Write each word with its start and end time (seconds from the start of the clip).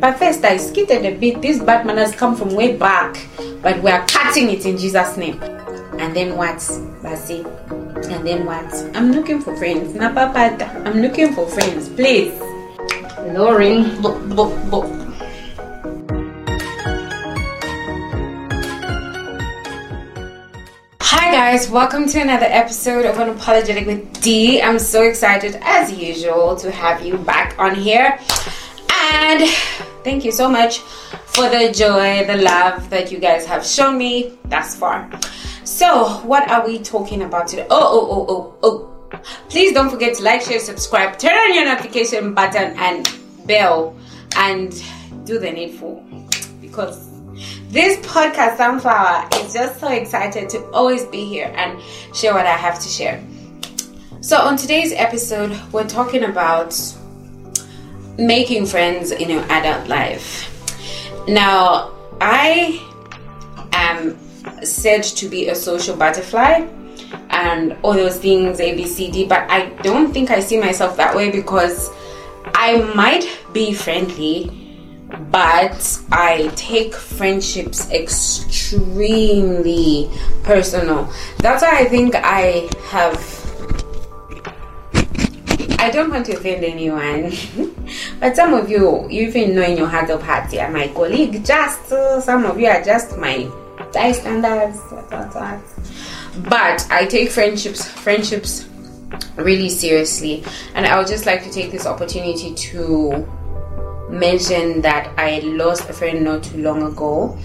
But 0.00 0.16
first, 0.16 0.44
I 0.44 0.58
skidded 0.58 1.04
a 1.04 1.18
bit. 1.18 1.42
This 1.42 1.60
bad 1.60 1.84
manners 1.84 2.14
come 2.14 2.36
from 2.36 2.54
way 2.54 2.76
back, 2.76 3.18
but 3.62 3.82
we 3.82 3.90
are 3.90 4.06
cutting 4.06 4.48
it 4.48 4.64
in 4.64 4.78
Jesus' 4.78 5.16
name. 5.16 5.42
And 5.98 6.14
then 6.14 6.36
what? 6.36 6.58
Basi. 7.02 7.44
And 8.06 8.24
then 8.24 8.46
what? 8.46 8.72
I'm 8.94 9.10
looking 9.10 9.40
for 9.40 9.56
friends. 9.56 9.94
Napapata. 9.94 10.86
I'm 10.86 11.02
looking 11.02 11.34
for 11.34 11.48
friends. 11.48 11.88
Please. 11.88 12.32
Lauren. 13.34 14.00
Bo, 14.00 14.16
bo, 14.36 14.70
bo. 14.70 14.82
Hi 21.00 21.32
guys, 21.32 21.68
welcome 21.68 22.06
to 22.08 22.20
another 22.20 22.46
episode 22.48 23.04
of 23.04 23.16
Unapologetic 23.16 23.86
with 23.86 24.22
D. 24.22 24.62
I'm 24.62 24.78
so 24.78 25.02
excited 25.02 25.58
as 25.62 25.90
usual 25.90 26.54
to 26.56 26.70
have 26.70 27.04
you 27.04 27.18
back 27.18 27.58
on 27.58 27.74
here. 27.74 28.20
And 29.10 29.48
thank 30.08 30.24
you 30.24 30.32
so 30.32 30.48
much 30.48 30.78
for 31.26 31.50
the 31.50 31.70
joy, 31.70 32.24
the 32.26 32.38
love 32.38 32.88
that 32.88 33.12
you 33.12 33.18
guys 33.18 33.44
have 33.44 33.62
shown 33.62 33.98
me 33.98 34.38
thus 34.46 34.74
far. 34.74 35.06
So, 35.64 36.08
what 36.24 36.50
are 36.50 36.66
we 36.66 36.78
talking 36.78 37.20
about 37.20 37.46
today? 37.46 37.66
Oh, 37.68 37.76
oh, 37.78 38.26
oh, 38.28 38.54
oh, 38.62 38.90
oh. 39.12 39.20
Please 39.50 39.74
don't 39.74 39.90
forget 39.90 40.16
to 40.16 40.22
like, 40.22 40.40
share, 40.40 40.60
subscribe, 40.60 41.18
turn 41.18 41.36
on 41.36 41.54
your 41.54 41.66
notification 41.66 42.32
button 42.32 42.74
and 42.78 43.06
bell, 43.46 43.94
and 44.36 44.82
do 45.26 45.38
the 45.38 45.50
needful 45.52 46.02
because 46.62 47.06
this 47.68 47.98
podcast, 48.06 48.56
Sunflower, 48.56 49.28
is 49.34 49.52
just 49.52 49.78
so 49.78 49.88
excited 49.88 50.48
to 50.48 50.64
always 50.70 51.04
be 51.04 51.26
here 51.26 51.52
and 51.54 51.78
share 52.14 52.32
what 52.32 52.46
I 52.46 52.56
have 52.56 52.80
to 52.80 52.88
share. 52.88 53.22
So, 54.22 54.38
on 54.38 54.56
today's 54.56 54.94
episode, 54.94 55.52
we're 55.70 55.86
talking 55.86 56.24
about 56.24 56.72
making 58.18 58.66
friends 58.66 59.12
in 59.12 59.30
your 59.30 59.42
adult 59.44 59.88
life. 59.88 60.52
Now, 61.28 61.92
I 62.20 62.82
am 63.72 64.18
said 64.64 65.04
to 65.04 65.28
be 65.28 65.48
a 65.48 65.54
social 65.54 65.96
butterfly 65.96 66.66
and 67.30 67.76
all 67.82 67.94
those 67.94 68.18
things, 68.18 68.60
A, 68.60 68.74
B, 68.74 68.84
C, 68.84 69.10
D, 69.10 69.24
but 69.24 69.48
I 69.50 69.66
don't 69.82 70.12
think 70.12 70.30
I 70.30 70.40
see 70.40 70.58
myself 70.58 70.96
that 70.96 71.14
way 71.14 71.30
because 71.30 71.90
I 72.54 72.78
might 72.94 73.26
be 73.52 73.72
friendly, 73.72 74.50
but 75.30 76.00
I 76.10 76.50
take 76.56 76.94
friendships 76.94 77.88
extremely 77.90 78.50
personal. 80.42 81.10
That's 81.38 81.62
why 81.62 81.78
I 81.78 81.84
think 81.84 82.14
I 82.16 82.68
have 82.88 83.37
I 85.80 85.90
don't 85.90 86.10
want 86.10 86.26
to 86.26 86.36
offend 86.36 86.64
anyone, 86.64 87.32
but 88.20 88.34
some 88.34 88.52
of 88.52 88.68
you, 88.68 89.06
you 89.08 89.28
even 89.28 89.54
know 89.54 89.62
in 89.62 89.78
your 89.78 89.86
heart 89.86 90.10
of 90.10 90.20
hearts, 90.20 90.52
yeah, 90.52 90.68
my 90.68 90.88
colleague, 90.88 91.44
just 91.44 91.92
uh, 91.92 92.20
some 92.20 92.44
of 92.44 92.58
you 92.58 92.66
are 92.66 92.82
just 92.82 93.16
my 93.16 93.48
bystanders. 93.92 94.80
But 96.48 96.84
I 96.90 97.06
take 97.08 97.30
friendships, 97.30 97.88
friendships 97.88 98.68
really 99.36 99.68
seriously, 99.68 100.42
and 100.74 100.84
I 100.84 100.98
would 100.98 101.06
just 101.06 101.26
like 101.26 101.44
to 101.44 101.50
take 101.50 101.70
this 101.70 101.86
opportunity 101.86 102.54
to 102.54 103.26
mention 104.10 104.80
that 104.82 105.12
I 105.16 105.38
lost 105.40 105.88
a 105.88 105.92
friend 105.92 106.24
not 106.24 106.42
too 106.42 106.58
long 106.58 106.82
ago, 106.82 107.38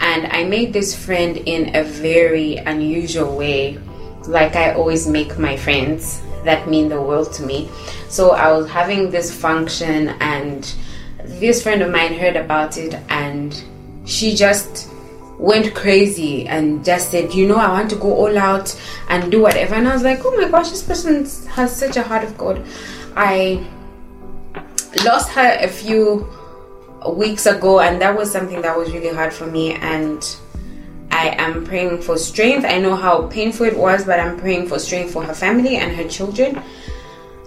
and 0.00 0.26
I 0.30 0.44
made 0.44 0.74
this 0.74 0.94
friend 0.94 1.38
in 1.38 1.74
a 1.74 1.84
very 1.84 2.56
unusual 2.56 3.34
way, 3.34 3.78
like 4.26 4.56
I 4.56 4.74
always 4.74 5.08
make 5.08 5.38
my 5.38 5.56
friends 5.56 6.20
that 6.44 6.68
mean 6.68 6.88
the 6.88 7.00
world 7.00 7.32
to 7.34 7.42
me. 7.42 7.70
So 8.08 8.30
I 8.30 8.52
was 8.52 8.68
having 8.68 9.10
this 9.10 9.34
function, 9.34 10.08
and 10.20 10.72
this 11.24 11.62
friend 11.62 11.82
of 11.82 11.90
mine 11.90 12.14
heard 12.14 12.36
about 12.36 12.76
it, 12.78 12.94
and 13.08 13.62
she 14.04 14.34
just 14.34 14.88
went 15.38 15.74
crazy 15.74 16.46
and 16.48 16.84
just 16.84 17.10
said, 17.10 17.32
You 17.32 17.46
know, 17.46 17.56
I 17.56 17.70
want 17.70 17.90
to 17.90 17.96
go 17.96 18.12
all 18.12 18.36
out 18.36 18.78
and 19.08 19.30
do 19.30 19.40
whatever. 19.40 19.74
And 19.74 19.88
I 19.88 19.94
was 19.94 20.02
like, 20.02 20.20
Oh 20.24 20.36
my 20.36 20.48
gosh, 20.48 20.70
this 20.70 20.82
person 20.82 21.24
has 21.50 21.74
such 21.74 21.96
a 21.96 22.02
heart 22.02 22.24
of 22.24 22.36
God. 22.36 22.64
I 23.16 23.64
lost 25.04 25.30
her 25.30 25.58
a 25.60 25.68
few 25.68 26.28
weeks 27.08 27.46
ago, 27.46 27.80
and 27.80 28.00
that 28.00 28.16
was 28.16 28.30
something 28.30 28.62
that 28.62 28.76
was 28.76 28.92
really 28.92 29.14
hard 29.14 29.32
for 29.32 29.46
me. 29.46 29.74
And 29.74 30.22
I 31.18 31.34
am 31.36 31.64
praying 31.64 32.02
for 32.02 32.16
strength. 32.16 32.64
I 32.64 32.78
know 32.78 32.94
how 32.94 33.26
painful 33.26 33.66
it 33.66 33.76
was, 33.76 34.04
but 34.04 34.20
I'm 34.20 34.38
praying 34.38 34.68
for 34.68 34.78
strength 34.78 35.12
for 35.12 35.24
her 35.24 35.34
family 35.34 35.74
and 35.74 35.96
her 35.96 36.06
children 36.08 36.62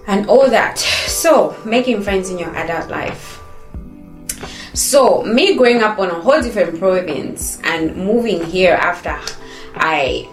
and 0.08 0.28
all 0.28 0.50
that. 0.50 0.78
So, 0.78 1.56
making 1.64 2.04
friends 2.04 2.30
in 2.30 2.38
your 2.38 2.54
adult 2.54 2.90
life. 2.90 3.42
So, 4.74 5.24
me 5.24 5.56
growing 5.56 5.82
up 5.82 6.00
on 6.00 6.10
a 6.10 6.20
whole 6.20 6.42
different 6.42 6.80
province 6.80 7.62
and 7.64 7.96
moving 7.96 8.44
here 8.44 8.74
after 8.74 9.18
I 9.76 10.28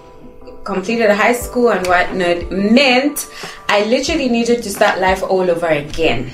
completed 0.65 1.09
high 1.13 1.35
school 1.35 1.71
and 1.71 1.87
whatnot 1.87 2.51
meant 2.51 3.31
I 3.69 3.85
literally 3.85 4.29
needed 4.29 4.65
to 4.65 4.71
start 4.71 4.99
life 5.01 5.23
all 5.23 5.49
over 5.49 5.69
again. 5.69 6.33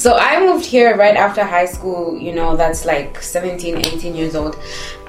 So 0.00 0.16
I 0.16 0.40
moved 0.40 0.64
here 0.64 0.96
right 0.96 1.14
after 1.14 1.44
high 1.44 1.66
school, 1.66 2.16
you 2.18 2.32
know, 2.32 2.56
that's 2.56 2.86
like 2.86 3.22
17, 3.22 3.84
18 3.84 4.14
years 4.14 4.34
old. 4.34 4.58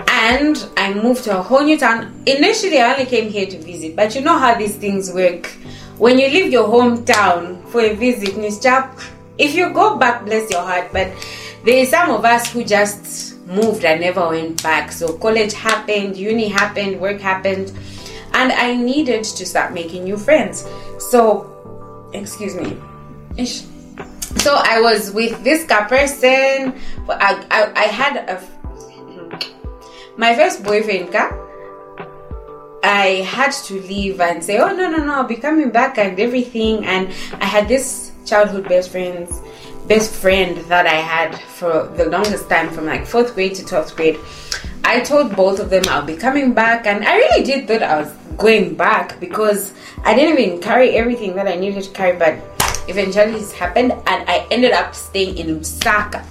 And 0.10 0.68
I 0.76 0.94
moved 0.94 1.24
to 1.24 1.40
a 1.40 1.42
whole 1.42 1.62
new 1.62 1.78
town. 1.78 2.22
Initially, 2.26 2.78
I 2.78 2.92
only 2.92 3.06
came 3.06 3.30
here 3.30 3.46
to 3.46 3.58
visit, 3.58 3.96
but 3.96 4.14
you 4.16 4.20
know 4.20 4.38
how 4.38 4.54
these 4.54 4.76
things 4.76 5.10
work. 5.14 5.46
When 5.98 6.20
you 6.20 6.28
leave 6.28 6.52
your 6.52 6.68
hometown 6.68 7.66
for 7.70 7.80
a 7.80 7.94
visit, 7.94 8.36
if 9.38 9.56
you 9.56 9.70
go 9.70 9.96
back, 9.96 10.26
bless 10.26 10.52
your 10.52 10.62
heart. 10.62 10.90
But 10.92 11.08
there 11.64 11.78
is 11.78 11.90
some 11.90 12.10
of 12.10 12.26
us 12.26 12.52
who 12.52 12.66
just 12.66 13.40
moved 13.48 13.86
and 13.86 14.02
never 14.02 14.28
went 14.28 14.62
back. 14.62 14.92
So 14.92 15.18
college 15.20 15.54
happened, 15.54 16.18
uni 16.18 16.50
happened, 16.50 17.00
work 17.00 17.22
happened, 17.22 17.72
and 18.34 18.52
I 18.52 18.76
needed 18.76 19.24
to 19.24 19.46
start 19.46 19.74
making 19.74 20.04
new 20.04 20.18
friends. 20.18 20.68
So, 21.00 21.48
excuse 22.14 22.56
me. 22.58 22.76
Ish 23.38 23.71
so 24.38 24.56
I 24.56 24.80
was 24.82 25.12
with 25.12 25.44
this 25.44 25.66
person. 25.66 26.74
I, 27.10 27.46
I, 27.52 27.72
I 27.76 27.84
had 27.84 28.18
a 28.18 28.42
my 30.18 30.36
first 30.36 30.64
boyfriend. 30.64 31.16
I 32.84 33.24
had 33.28 33.52
to 33.52 33.80
leave 33.82 34.20
and 34.20 34.44
say, 34.44 34.58
oh 34.58 34.76
no 34.76 34.90
no 34.90 34.98
no, 34.98 35.14
I'll 35.14 35.24
be 35.24 35.36
coming 35.36 35.70
back 35.70 35.98
and 35.98 36.20
everything. 36.20 36.86
And 36.86 37.10
I 37.34 37.46
had 37.46 37.68
this 37.68 38.12
childhood 38.26 38.68
best 38.68 38.90
friends, 38.90 39.42
best 39.88 40.14
friend 40.14 40.58
that 40.66 40.88
I 40.88 40.96
had 40.96 41.40
for 41.40 41.88
the 41.96 42.06
longest 42.06 42.50
time, 42.50 42.70
from 42.70 42.86
like 42.86 43.06
fourth 43.06 43.34
grade 43.36 43.56
to 43.56 43.66
twelfth 43.66 43.96
grade. 43.96 44.20
I 44.84 45.02
told 45.02 45.36
both 45.36 45.60
of 45.60 45.70
them 45.70 45.84
I'll 45.88 46.06
be 46.06 46.16
coming 46.16 46.54
back, 46.54 46.88
and 46.88 47.06
I 47.06 47.16
really 47.16 47.44
did 47.44 47.68
thought 47.68 47.84
I 47.84 48.02
was 48.02 48.12
going 48.38 48.76
back 48.76 49.20
because 49.20 49.74
I 50.04 50.16
didn't 50.16 50.40
even 50.40 50.60
carry 50.60 50.92
everything 50.92 51.36
that 51.36 51.48
I 51.48 51.56
needed 51.56 51.84
to 51.84 51.92
carry, 51.92 52.18
but 52.18 52.36
eventually 52.88 53.32
this 53.34 53.52
happened 53.52 53.92
and 53.92 54.30
I 54.30 54.48
ended 54.52 54.72
up 54.72 54.96
staying 54.96 55.38
in 55.38 55.60
Lusaka. 55.60 56.24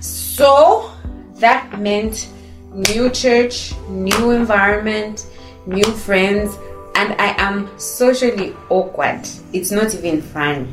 So 0.00 0.90
that 1.36 1.78
meant 1.80 2.28
new 2.72 3.10
church, 3.10 3.72
new 3.88 4.30
environment, 4.30 5.26
new 5.66 5.84
friends, 5.84 6.56
and 6.94 7.14
I 7.20 7.34
am 7.38 7.68
socially 7.78 8.54
awkward. 8.70 9.26
It's 9.52 9.70
not 9.70 9.94
even 9.94 10.20
fun. 10.20 10.72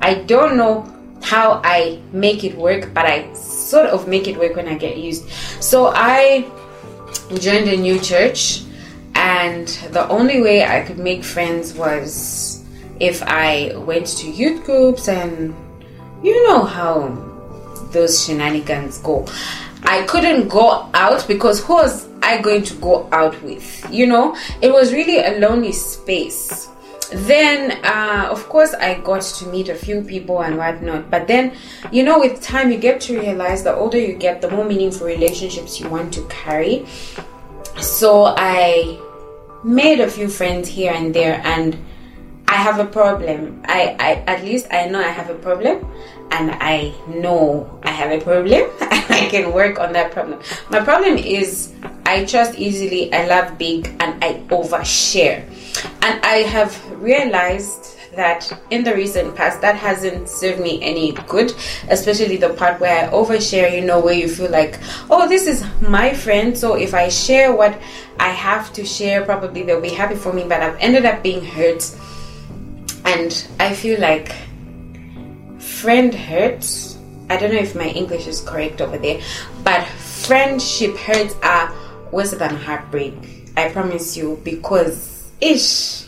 I 0.00 0.14
don't 0.14 0.56
know 0.56 0.92
how 1.22 1.60
I 1.64 2.00
make 2.12 2.44
it 2.44 2.56
work, 2.56 2.92
but 2.94 3.06
I 3.06 3.32
sort 3.34 3.86
of 3.86 4.06
make 4.06 4.28
it 4.28 4.38
work 4.38 4.56
when 4.56 4.68
I 4.68 4.76
get 4.76 4.96
used. 4.96 5.28
So 5.60 5.92
I 5.94 6.46
joined 7.38 7.68
a 7.68 7.76
new 7.76 7.98
church, 7.98 8.62
and 9.14 9.66
the 9.90 10.06
only 10.08 10.40
way 10.40 10.64
I 10.64 10.82
could 10.82 10.98
make 10.98 11.24
friends 11.24 11.74
was 11.74 12.55
if 13.00 13.22
I 13.22 13.76
went 13.76 14.06
to 14.18 14.30
youth 14.30 14.64
groups 14.64 15.08
and 15.08 15.54
you 16.22 16.46
know 16.48 16.64
how 16.64 17.08
those 17.92 18.24
shenanigans 18.24 18.98
go. 18.98 19.26
I 19.82 20.02
couldn't 20.02 20.48
go 20.48 20.90
out 20.94 21.26
because 21.28 21.64
who 21.64 21.74
was 21.74 22.08
I 22.22 22.40
going 22.40 22.64
to 22.64 22.74
go 22.74 23.08
out 23.12 23.40
with? 23.42 23.86
You 23.90 24.06
know, 24.06 24.36
it 24.60 24.72
was 24.72 24.92
really 24.92 25.18
a 25.18 25.38
lonely 25.38 25.72
space. 25.72 26.68
Then, 27.12 27.84
uh, 27.84 28.28
of 28.30 28.48
course, 28.48 28.74
I 28.74 28.98
got 28.98 29.22
to 29.22 29.46
meet 29.46 29.68
a 29.68 29.74
few 29.76 30.02
people 30.02 30.42
and 30.42 30.56
whatnot. 30.56 31.08
But 31.08 31.28
then, 31.28 31.54
you 31.92 32.02
know, 32.02 32.18
with 32.18 32.42
time, 32.42 32.72
you 32.72 32.78
get 32.78 33.00
to 33.02 33.20
realize 33.20 33.62
the 33.62 33.74
older 33.74 33.98
you 33.98 34.14
get, 34.14 34.40
the 34.40 34.50
more 34.50 34.64
meaningful 34.64 35.06
relationships 35.06 35.78
you 35.78 35.88
want 35.88 36.12
to 36.14 36.26
carry. 36.28 36.84
So 37.78 38.34
I 38.36 38.98
made 39.62 40.00
a 40.00 40.10
few 40.10 40.28
friends 40.28 40.68
here 40.68 40.92
and 40.92 41.14
there, 41.14 41.40
and 41.44 41.78
I 42.56 42.60
have 42.60 42.78
a 42.78 42.86
problem. 42.86 43.60
I, 43.66 43.94
I 44.00 44.10
at 44.32 44.42
least 44.42 44.68
I 44.70 44.86
know 44.88 44.98
I 44.98 45.12
have 45.12 45.28
a 45.28 45.34
problem 45.34 45.86
and 46.30 46.52
I 46.52 46.94
know 47.06 47.68
I 47.82 47.90
have 47.90 48.10
a 48.10 48.24
problem 48.24 48.70
and 48.80 49.04
I 49.12 49.28
can 49.28 49.52
work 49.52 49.78
on 49.78 49.92
that 49.92 50.10
problem. 50.10 50.40
My 50.70 50.80
problem 50.80 51.18
is 51.18 51.74
I 52.06 52.24
trust 52.24 52.58
easily, 52.58 53.12
I 53.12 53.26
love 53.26 53.58
big 53.58 53.88
and 54.00 54.24
I 54.24 54.40
overshare. 54.48 55.44
And 56.00 56.24
I 56.24 56.48
have 56.48 56.72
realized 56.92 57.98
that 58.16 58.50
in 58.70 58.84
the 58.84 58.94
recent 58.94 59.36
past 59.36 59.60
that 59.60 59.76
hasn't 59.76 60.26
served 60.26 60.58
me 60.58 60.82
any 60.82 61.12
good, 61.28 61.52
especially 61.90 62.38
the 62.38 62.54
part 62.54 62.80
where 62.80 63.04
I 63.04 63.12
overshare, 63.12 63.70
you 63.70 63.82
know, 63.82 64.00
where 64.00 64.14
you 64.14 64.30
feel 64.30 64.50
like, 64.50 64.80
oh, 65.10 65.28
this 65.28 65.46
is 65.46 65.62
my 65.82 66.14
friend, 66.14 66.56
so 66.56 66.72
if 66.72 66.94
I 66.94 67.10
share 67.10 67.54
what 67.54 67.78
I 68.18 68.30
have 68.30 68.72
to 68.72 68.86
share, 68.86 69.26
probably 69.26 69.62
they'll 69.62 69.82
be 69.82 69.90
happy 69.90 70.14
for 70.14 70.32
me, 70.32 70.44
but 70.48 70.62
I've 70.62 70.78
ended 70.78 71.04
up 71.04 71.22
being 71.22 71.44
hurt. 71.44 71.94
And 73.06 73.46
I 73.58 73.72
feel 73.72 74.00
like 74.00 74.34
friend 75.58 76.14
hurts. 76.14 76.98
I 77.30 77.36
don't 77.36 77.52
know 77.52 77.58
if 77.58 77.74
my 77.74 77.88
English 77.88 78.26
is 78.26 78.40
correct 78.40 78.80
over 78.80 78.98
there, 78.98 79.20
but 79.64 79.86
friendship 79.86 80.96
hurts 80.96 81.34
are 81.42 81.72
worse 82.12 82.32
than 82.32 82.54
heartbreak. 82.54 83.14
I 83.56 83.70
promise 83.70 84.16
you, 84.16 84.40
because 84.44 85.30
ish 85.40 86.06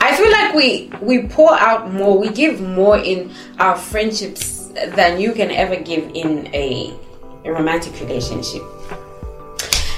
I 0.00 0.14
feel 0.14 0.30
like 0.30 0.54
we 0.54 0.90
we 1.00 1.26
pour 1.26 1.52
out 1.58 1.92
more, 1.92 2.18
we 2.18 2.28
give 2.28 2.60
more 2.60 2.98
in 2.98 3.32
our 3.58 3.76
friendships 3.76 4.68
than 4.94 5.20
you 5.20 5.32
can 5.32 5.50
ever 5.50 5.76
give 5.76 6.10
in 6.14 6.46
a, 6.54 6.92
a 7.44 7.52
romantic 7.52 7.98
relationship. 8.00 8.62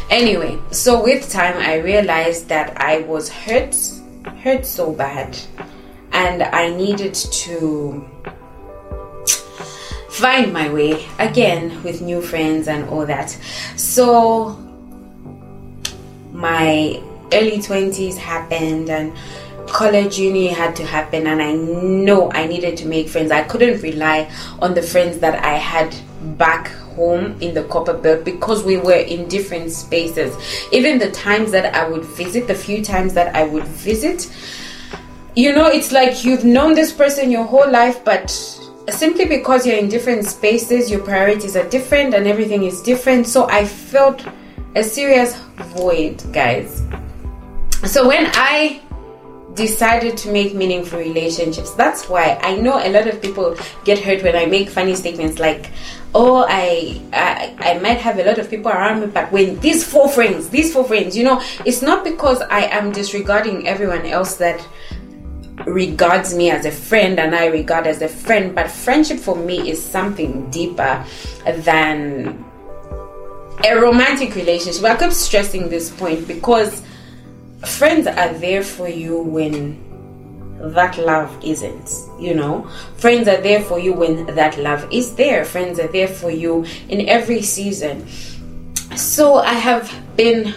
Anyway, 0.08 0.58
so 0.70 1.02
with 1.02 1.28
time 1.30 1.56
I 1.58 1.76
realized 1.76 2.48
that 2.48 2.80
I 2.80 3.00
was 3.00 3.28
hurt, 3.28 3.76
hurt 4.42 4.64
so 4.64 4.92
bad, 4.92 5.36
and 6.12 6.42
I 6.42 6.74
needed 6.74 7.14
to 7.14 8.08
find 10.10 10.52
my 10.52 10.68
way 10.72 11.06
again 11.18 11.82
with 11.82 12.00
new 12.00 12.20
friends 12.20 12.68
and 12.68 12.88
all 12.88 13.06
that. 13.06 13.30
So 13.76 14.58
my 16.32 17.02
early 17.32 17.58
20s 17.58 18.16
happened 18.16 18.88
and 18.90 19.12
college 19.68 20.18
uni 20.18 20.48
had 20.48 20.74
to 20.74 20.84
happen 20.84 21.26
and 21.26 21.42
i 21.42 21.52
know 21.52 22.32
i 22.32 22.46
needed 22.46 22.74
to 22.74 22.86
make 22.86 23.06
friends 23.06 23.30
i 23.30 23.42
couldn't 23.42 23.82
rely 23.82 24.30
on 24.60 24.72
the 24.72 24.80
friends 24.80 25.18
that 25.18 25.44
i 25.44 25.54
had 25.58 25.94
back 26.38 26.68
home 26.96 27.36
in 27.40 27.54
the 27.54 27.62
Copperbelt 27.64 28.24
because 28.24 28.64
we 28.64 28.76
were 28.78 28.92
in 28.92 29.28
different 29.28 29.70
spaces 29.70 30.34
even 30.72 30.98
the 30.98 31.10
times 31.10 31.52
that 31.52 31.74
i 31.74 31.86
would 31.86 32.04
visit 32.04 32.46
the 32.46 32.54
few 32.54 32.82
times 32.82 33.12
that 33.14 33.34
i 33.36 33.44
would 33.44 33.64
visit 33.64 34.32
you 35.38 35.54
know 35.54 35.68
it's 35.68 35.92
like 35.92 36.24
you've 36.24 36.44
known 36.44 36.74
this 36.74 36.92
person 36.92 37.30
your 37.30 37.44
whole 37.44 37.70
life 37.70 38.04
but 38.04 38.28
simply 38.88 39.24
because 39.24 39.64
you're 39.64 39.76
in 39.76 39.88
different 39.88 40.24
spaces 40.24 40.90
your 40.90 41.00
priorities 41.00 41.54
are 41.54 41.68
different 41.68 42.12
and 42.12 42.26
everything 42.26 42.64
is 42.64 42.82
different 42.82 43.24
so 43.24 43.48
i 43.48 43.64
felt 43.64 44.26
a 44.74 44.82
serious 44.82 45.36
void 45.76 46.20
guys 46.32 46.82
so 47.84 48.08
when 48.08 48.26
i 48.34 48.80
decided 49.58 50.16
to 50.16 50.30
make 50.30 50.54
meaningful 50.54 51.00
relationships. 51.00 51.72
That's 51.72 52.08
why 52.08 52.38
I 52.42 52.54
know 52.56 52.78
a 52.78 52.90
lot 52.90 53.08
of 53.08 53.20
people 53.20 53.56
get 53.84 53.98
hurt 53.98 54.22
when 54.22 54.36
I 54.36 54.46
make 54.46 54.70
funny 54.70 54.94
statements 54.94 55.40
like, 55.40 55.70
"Oh, 56.14 56.46
I, 56.48 57.02
I 57.12 57.56
I 57.70 57.78
might 57.80 57.98
have 57.98 58.18
a 58.20 58.24
lot 58.24 58.38
of 58.38 58.48
people 58.48 58.70
around 58.70 59.00
me, 59.00 59.06
but 59.08 59.32
when 59.32 59.58
these 59.58 59.82
four 59.84 60.08
friends, 60.08 60.48
these 60.48 60.72
four 60.72 60.84
friends, 60.84 61.16
you 61.16 61.24
know, 61.24 61.42
it's 61.64 61.82
not 61.82 62.04
because 62.04 62.40
I 62.42 62.62
am 62.78 62.92
disregarding 62.92 63.66
everyone 63.66 64.06
else 64.06 64.36
that 64.36 64.62
regards 65.68 66.34
me 66.34 66.50
as 66.50 66.64
a 66.64 66.70
friend 66.70 67.18
and 67.18 67.34
I 67.34 67.46
regard 67.46 67.86
as 67.86 68.02
a 68.02 68.08
friend, 68.08 68.54
but 68.54 68.70
friendship 68.70 69.18
for 69.18 69.36
me 69.36 69.70
is 69.70 69.82
something 69.82 70.50
deeper 70.50 71.04
than 71.44 72.44
a 73.64 73.74
romantic 73.74 74.34
relationship. 74.34 74.84
I 74.84 74.96
keep 74.96 75.12
stressing 75.12 75.68
this 75.68 75.90
point 75.90 76.26
because 76.26 76.82
friends 77.64 78.06
are 78.06 78.32
there 78.34 78.62
for 78.62 78.88
you 78.88 79.18
when 79.18 79.84
that 80.60 80.98
love 80.98 81.36
isn't 81.44 81.88
you 82.18 82.34
know? 82.34 82.68
Friends 82.96 83.28
are 83.28 83.40
there 83.40 83.62
for 83.62 83.78
you 83.78 83.92
when 83.92 84.26
that 84.34 84.58
love 84.58 84.86
is 84.92 85.14
there. 85.14 85.44
Friends 85.44 85.78
are 85.78 85.86
there 85.88 86.08
for 86.08 86.30
you 86.30 86.64
in 86.88 87.08
every 87.08 87.42
season. 87.42 88.06
So 88.96 89.36
i 89.36 89.52
have 89.52 89.92
been 90.16 90.54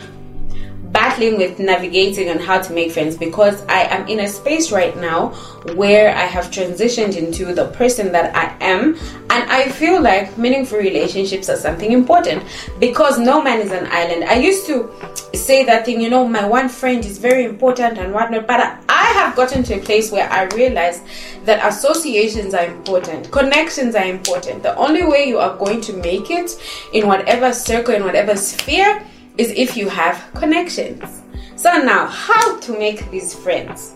battling 0.92 1.38
with 1.38 1.60
navigating 1.60 2.30
on 2.30 2.40
how 2.40 2.62
to 2.62 2.74
make 2.74 2.92
friends 2.92 3.18
because 3.18 3.64
I 3.68 3.84
am 3.84 4.08
in 4.08 4.22
a 4.22 4.28
space 4.28 4.72
right 4.72 4.96
now 4.98 5.30
where 5.76 6.16
I 6.16 6.26
have 6.26 6.46
transitioned 6.46 7.16
into 7.16 7.54
the 7.54 7.68
person 7.68 8.12
that 8.12 8.36
I 8.36 8.56
am, 8.64 8.96
and 9.30 9.50
I 9.50 9.70
feel 9.70 10.02
like 10.02 10.38
meaningful 10.38 10.80
relationships 10.80 11.50
are 11.50 11.56
something 11.56 11.92
important 11.92 12.44
because 12.80 13.18
no 13.18 13.42
man 13.42 13.60
is 13.60 13.72
an 13.72 13.88
island. 13.92 14.26
I 14.26 14.36
used 14.36 14.66
to 14.68 14.92
say 15.34 15.64
that 15.66 15.86
thing, 15.86 16.02
you 16.02 16.10
know, 16.10 16.28
my 16.28 16.46
one 16.46 16.68
friend 16.68 17.06
is 17.06 17.18
very 17.18 17.46
important 17.46 17.98
and 17.98 18.14
whatnot, 18.14 18.48
but 18.48 18.60
I 18.90 19.06
have 19.14 19.36
gotten 19.36 19.64
to 19.64 19.76
a 19.76 19.80
place 19.80 20.12
where 20.12 20.30
I 20.30 20.46
realize 20.56 21.02
that 21.46 21.66
associations 21.66 22.54
are 22.54 22.66
important, 22.66 23.32
connections 23.32 23.96
are 23.96 24.06
important. 24.06 24.64
The 24.64 24.76
only 24.76 25.06
way 25.06 25.26
you 25.26 25.38
are 25.38 25.56
going 25.58 25.82
to 25.82 25.94
make 25.94 26.30
it 26.30 26.52
in 26.92 27.08
whatever 27.08 27.54
circle, 27.54 27.96
in 27.96 28.04
whatever 28.04 28.36
sphere 28.36 29.06
is 29.38 29.50
if 29.52 29.78
you 29.78 29.90
have 29.90 30.30
connections. 30.34 31.22
So 31.56 31.72
now, 31.78 32.08
how 32.08 32.60
to 32.60 32.72
make 32.78 33.10
these 33.12 33.34
friends 33.36 33.94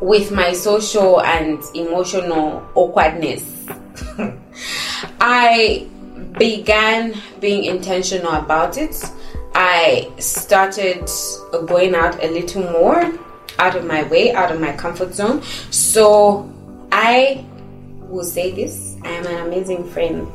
with 0.00 0.30
my 0.30 0.52
social 0.52 1.22
and 1.22 1.62
emotional 1.74 2.62
awkwardness? 2.74 3.66
I 5.20 5.88
began 6.38 7.14
being 7.40 7.64
intentional 7.64 8.32
about 8.32 8.76
it. 8.76 9.04
I 9.54 10.10
started 10.18 11.10
going 11.66 11.94
out 11.94 12.22
a 12.22 12.28
little 12.28 12.62
more 12.70 13.12
out 13.58 13.74
of 13.74 13.84
my 13.84 14.04
way, 14.04 14.32
out 14.32 14.52
of 14.52 14.60
my 14.60 14.72
comfort 14.72 15.14
zone. 15.14 15.42
So 15.70 16.52
I 16.92 17.44
will 18.00 18.24
say 18.24 18.52
this 18.52 18.96
I 19.02 19.08
am 19.08 19.26
an 19.26 19.46
amazing 19.46 19.88
friend 19.90 20.26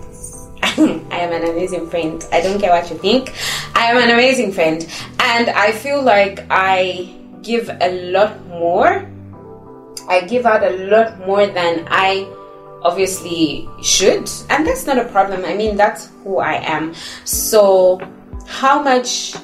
I 1.12 1.20
am 1.20 1.31
an 1.31 1.50
amazing 1.50 1.88
friend. 1.90 2.25
I 2.31 2.42
don't 2.42 2.60
care 2.60 2.72
what 2.72 2.90
you 2.90 2.98
think. 2.98 3.34
I 3.75 3.92
am 3.92 3.98
an 3.98 4.10
amazing 4.10 4.52
friend. 4.52 4.88
And 5.20 5.50
I 5.50 5.72
feel 5.72 6.02
like 6.02 6.46
I 6.50 7.14
give 7.44 7.70
a 7.70 8.12
lot 8.12 8.44
more. 8.48 9.08
I 10.10 10.22
give 10.22 10.46
out 10.48 10.64
a 10.64 10.72
lot 10.88 11.20
more 11.28 11.46
than 11.46 11.88
I 11.90 12.28
obviously 12.81 13.70
should. 13.84 14.30
And 14.50 14.66
that's 14.66 14.88
not 14.88 14.98
a 14.98 15.06
problem. 15.06 15.46
I 15.46 15.54
mean, 15.54 15.78
that's 15.78 16.10
who 16.24 16.40
I 16.40 16.56
am. 16.56 16.94
So, 17.24 18.02
how 18.48 18.81
much 18.81 19.36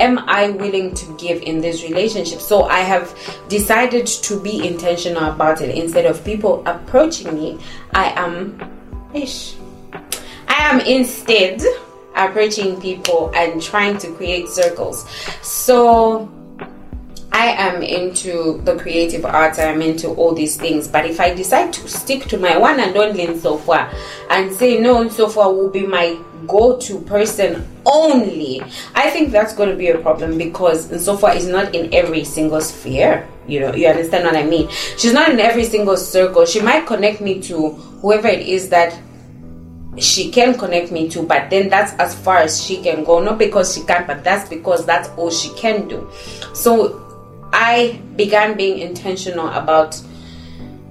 am 0.00 0.18
I 0.18 0.50
willing 0.50 0.94
to 0.94 1.16
give 1.16 1.42
in 1.42 1.60
this 1.60 1.84
relationship? 1.84 2.40
So 2.40 2.64
I 2.64 2.80
have 2.80 3.14
decided 3.48 4.06
to 4.06 4.40
be 4.40 4.66
intentional 4.66 5.30
about 5.30 5.60
it. 5.60 5.74
Instead 5.76 6.06
of 6.06 6.24
people 6.24 6.62
approaching 6.66 7.34
me, 7.34 7.58
I 7.94 8.10
am 8.20 8.58
ish. 9.14 9.56
Am 10.68 10.80
instead 10.80 11.62
approaching 12.16 12.80
people 12.80 13.30
and 13.36 13.62
trying 13.62 13.98
to 13.98 14.12
create 14.14 14.48
circles. 14.48 15.08
So 15.40 16.28
I 17.30 17.46
am 17.50 17.82
into 17.82 18.60
the 18.64 18.76
creative 18.76 19.24
arts, 19.24 19.60
I'm 19.60 19.80
into 19.80 20.08
all 20.08 20.34
these 20.34 20.56
things. 20.56 20.88
But 20.88 21.06
if 21.06 21.20
I 21.20 21.32
decide 21.32 21.72
to 21.74 21.86
stick 21.86 22.24
to 22.30 22.36
my 22.36 22.56
one 22.56 22.80
and 22.80 22.96
only 22.96 23.28
Nsofwa 23.28 23.94
and 24.28 24.52
say 24.52 24.80
no, 24.80 25.04
Nsofwa 25.04 25.54
will 25.56 25.70
be 25.70 25.86
my 25.86 26.18
go 26.48 26.76
to 26.78 26.98
person 27.02 27.64
only, 27.86 28.60
I 28.96 29.10
think 29.10 29.30
that's 29.30 29.54
going 29.54 29.68
to 29.68 29.76
be 29.76 29.90
a 29.90 29.98
problem 29.98 30.36
because 30.36 30.88
Nsofwa 30.88 31.36
is 31.36 31.46
not 31.46 31.76
in 31.76 31.94
every 31.94 32.24
single 32.24 32.60
sphere. 32.60 33.28
You 33.46 33.60
know, 33.60 33.72
you 33.72 33.86
understand 33.86 34.24
what 34.24 34.34
I 34.34 34.42
mean? 34.42 34.68
She's 34.96 35.12
not 35.12 35.28
in 35.28 35.38
every 35.38 35.64
single 35.64 35.96
circle. 35.96 36.44
She 36.44 36.60
might 36.60 36.88
connect 36.88 37.20
me 37.20 37.40
to 37.42 37.70
whoever 38.02 38.26
it 38.26 38.40
is 38.40 38.68
that 38.70 38.98
she 39.98 40.30
can 40.30 40.58
connect 40.58 40.92
me 40.92 41.08
to 41.08 41.22
but 41.22 41.50
then 41.50 41.68
that's 41.68 41.92
as 41.94 42.14
far 42.14 42.38
as 42.38 42.62
she 42.62 42.82
can 42.82 43.04
go. 43.04 43.20
Not 43.20 43.38
because 43.38 43.74
she 43.74 43.82
can't 43.82 44.06
but 44.06 44.22
that's 44.24 44.48
because 44.48 44.84
that's 44.84 45.08
all 45.16 45.30
she 45.30 45.50
can 45.54 45.88
do. 45.88 46.08
So 46.54 47.02
i 47.52 48.00
began 48.16 48.56
being 48.56 48.78
intentional 48.78 49.48
about 49.48 50.00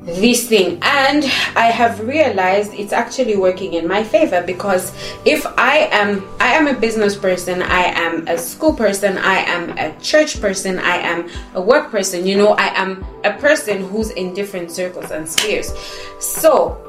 this 0.02 0.48
thing. 0.48 0.80
And 0.84 1.24
i 1.56 1.72
have 1.72 2.00
realized 2.00 2.74
it's 2.74 2.94
actually 2.94 3.38
working 3.38 3.74
in 3.74 3.88
my 3.88 4.04
favor 4.04 4.42
because 4.42 4.94
if 5.26 5.46
i 5.58 5.90
am 5.92 6.24
i 6.40 6.54
am 6.54 6.68
a 6.68 6.74
business 6.74 7.16
person 7.16 7.64
i 7.64 7.86
am 7.86 8.28
a 8.28 8.38
school 8.38 8.74
person 8.74 9.18
i 9.18 9.38
am 9.38 9.76
a 9.80 10.00
church 10.00 10.40
person 10.40 10.78
i 10.78 10.98
am 10.98 11.28
a 11.56 11.62
work 11.62 11.90
person 11.90 12.26
you 12.26 12.38
know 12.38 12.54
i 12.54 12.68
am 12.76 13.04
a 13.24 13.34
person 13.34 13.84
who's 13.90 14.12
in 14.12 14.34
different 14.34 14.70
circles 14.72 15.10
and 15.12 15.28
spheres. 15.28 15.74
So 16.20 16.85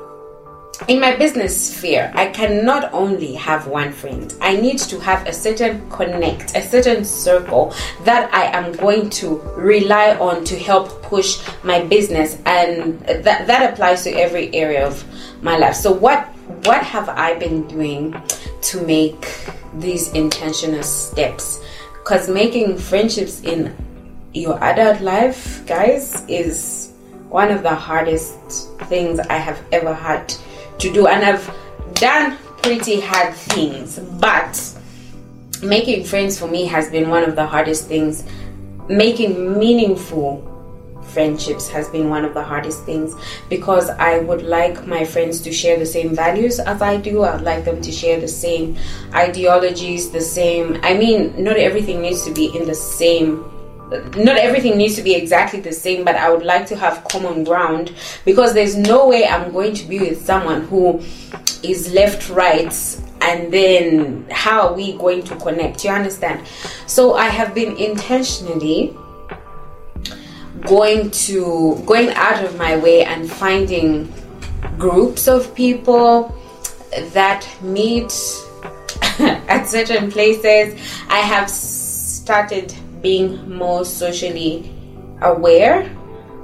in 0.89 1.01
my 1.01 1.17
business 1.17 1.71
sphere, 1.71 2.13
I 2.15 2.27
cannot 2.27 2.93
only 2.93 3.35
have 3.35 3.67
one 3.67 3.93
friend. 3.93 4.33
I 4.41 4.57
need 4.57 4.79
to 4.79 5.01
have 5.01 5.27
a 5.27 5.33
certain 5.33 5.89
connect, 5.91 6.55
a 6.55 6.63
certain 6.63 7.05
circle 7.05 7.75
that 8.05 8.33
I 8.33 8.45
am 8.57 8.73
going 8.73 9.11
to 9.11 9.39
rely 9.57 10.17
on 10.17 10.45
to 10.45 10.59
help 10.59 11.03
push 11.03 11.43
my 11.65 11.83
business, 11.83 12.39
and 12.47 13.01
that 13.01 13.47
that 13.47 13.73
applies 13.73 14.05
to 14.05 14.11
every 14.11 14.55
area 14.55 14.87
of 14.87 15.03
my 15.43 15.57
life. 15.57 15.75
So 15.77 15.93
what 15.93 16.27
what 16.65 16.83
have 16.83 17.09
I 17.09 17.39
been 17.39 17.67
doing 17.67 18.15
to 18.63 18.83
make 18.87 19.49
these 19.75 20.13
intentional 20.13 20.83
steps? 20.83 21.61
Because 21.95 22.29
making 22.29 22.77
friendships 22.79 23.41
in 23.43 23.75
your 24.33 24.63
adult 24.63 25.01
life, 25.01 25.67
guys, 25.67 26.23
is 26.29 26.93
one 27.29 27.51
of 27.51 27.63
the 27.63 27.75
hardest 27.75 28.35
things 28.89 29.19
I 29.19 29.39
have 29.39 29.61
ever 29.73 29.93
had 29.93 30.33
to 30.79 30.93
do. 30.93 31.07
And 31.07 31.25
I've 31.25 31.51
done 31.95 32.39
pretty 32.63 33.01
hard 33.01 33.35
things, 33.35 33.99
but 33.99 34.61
making 35.63 36.05
friends 36.05 36.39
for 36.39 36.47
me 36.49 36.67
has 36.67 36.91
been 36.91 37.09
one 37.09 37.25
of 37.25 37.37
the 37.37 37.47
hardest 37.47 37.87
things. 37.87 38.25
Making 38.89 39.59
meaningful 39.59 40.53
friendships 41.17 41.69
has 41.69 41.89
been 41.89 42.11
one 42.11 42.25
of 42.25 42.35
the 42.35 42.43
hardest 42.43 42.85
things 42.85 43.15
because 43.49 43.89
I 43.89 44.19
would 44.19 44.43
like 44.43 44.87
my 44.87 45.05
friends 45.05 45.41
to 45.43 45.53
share 45.53 45.79
the 45.79 45.87
same 45.87 46.15
values 46.15 46.61
as 46.61 46.83
I 46.83 46.99
do. 46.99 47.23
I'd 47.25 47.41
like 47.41 47.65
them 47.65 47.81
to 47.81 47.91
share 47.91 48.21
the 48.21 48.29
same 48.29 48.77
ideologies, 49.15 50.11
the 50.11 50.21
same. 50.21 50.79
I 50.83 50.95
mean, 50.95 51.43
not 51.43 51.57
everything 51.57 52.03
needs 52.03 52.25
to 52.27 52.33
be 52.33 52.55
in 52.55 52.67
the 52.67 52.75
same 52.75 53.45
not 53.91 54.37
everything 54.37 54.77
needs 54.77 54.97
to 54.97 55.03
be 55.03 55.15
exactly 55.15 55.61
the 55.61 55.73
same, 55.73 56.05
but 56.05 56.17
I 56.17 56.31
would 56.31 56.45
like 56.45 56.67
to 56.67 56.77
have 56.77 57.05
common 57.05 57.45
ground 57.45 57.93
because 58.25 58.53
there's 58.53 58.77
no 58.77 59.09
way 59.09 59.27
I'm 59.27 59.53
going 59.53 59.75
to 59.75 59.87
be 59.87 60.01
with 60.01 60.25
someone 60.25 60.63
who 60.63 61.01
is 61.63 61.93
left 61.93 62.29
right 62.29 62.75
and 63.21 63.53
then 63.53 64.27
how 64.31 64.69
are 64.69 64.75
we 64.75 64.97
going 64.99 65.23
to 65.25 65.37
connect? 65.37 65.85
You 65.85 65.91
understand? 65.91 66.47
So 66.87 67.15
I 67.15 67.27
have 67.27 67.55
been 67.55 67.77
intentionally 67.77 68.97
going 70.67 71.11
to 71.11 71.81
going 71.87 72.11
out 72.11 72.43
of 72.45 72.57
my 72.57 72.77
way 72.77 73.05
and 73.05 73.31
finding 73.31 74.13
groups 74.79 75.29
of 75.29 75.55
people 75.55 76.35
that 77.13 77.49
meet 77.63 78.13
at 79.49 79.65
certain 79.65 80.11
places. 80.11 80.81
I 81.09 81.21
have 81.21 81.49
started 81.49 82.75
being 83.07 83.31
more 83.47 83.85
socially 83.85 84.69
aware 85.23 85.87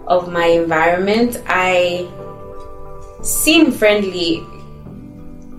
of 0.07 0.31
my 0.31 0.47
environment. 0.47 1.43
I 1.49 2.07
seem 3.23 3.73
friendly, 3.73 4.47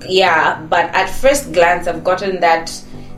yeah, 0.08 0.64
but 0.70 0.86
at 0.96 1.10
first 1.10 1.52
glance, 1.52 1.88
I've 1.88 2.06
gotten 2.06 2.40
that, 2.40 2.72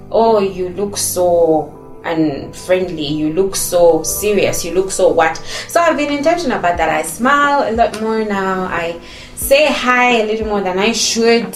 oh, 0.10 0.39
you 0.39 0.70
look 0.70 0.98
so 0.98 1.72
unfriendly, 2.04 3.06
you 3.06 3.34
look 3.34 3.56
so 3.56 4.01
serious, 4.01 4.65
you 4.65 4.74
look 4.74 4.89
so 4.89 5.10
what. 5.10 5.38
So 5.68 5.80
I've 5.80 5.98
been 5.98 6.13
intentional 6.13 6.58
about 6.58 6.77
that. 6.77 6.89
I 6.89 7.04
smile 7.04 7.70
a 7.70 7.74
lot 7.74 8.01
more 8.01 8.25
now, 8.25 8.65
I 8.65 9.00
say 9.36 9.68
hi 9.70 10.22
a 10.22 10.25
little 10.25 10.48
more 10.48 10.62
than 10.62 10.80
I 10.80 10.92
should, 10.92 11.54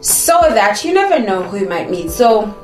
so 0.00 0.34
that 0.58 0.84
you 0.84 0.94
never 0.94 1.18
know 1.18 1.42
who 1.42 1.58
you 1.58 1.68
might 1.68 1.90
meet. 1.90 2.10
So 2.10 2.54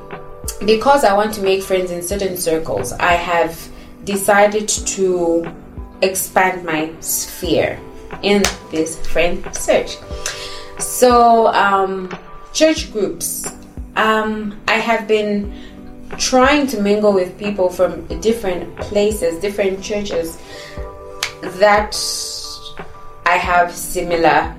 because 0.64 1.04
I 1.04 1.14
want 1.14 1.34
to 1.34 1.42
make 1.42 1.62
friends 1.62 1.90
in 1.90 2.02
certain 2.02 2.36
circles, 2.36 2.92
I 2.92 3.12
have 3.12 3.68
decided 4.04 4.68
to 4.68 5.50
expand 6.02 6.64
my 6.64 6.92
sphere 7.00 7.78
in 8.22 8.42
this 8.70 9.04
friend 9.08 9.44
search. 9.54 9.96
So, 10.78 11.48
um, 11.48 12.16
church 12.52 12.92
groups. 12.92 13.46
Um, 13.96 14.60
I 14.66 14.74
have 14.74 15.06
been 15.06 15.52
trying 16.18 16.66
to 16.68 16.80
mingle 16.80 17.12
with 17.12 17.38
people 17.38 17.68
from 17.68 18.06
different 18.20 18.76
places, 18.76 19.40
different 19.40 19.82
churches 19.82 20.38
that 21.42 21.94
I 23.26 23.36
have 23.36 23.72
similar 23.72 24.54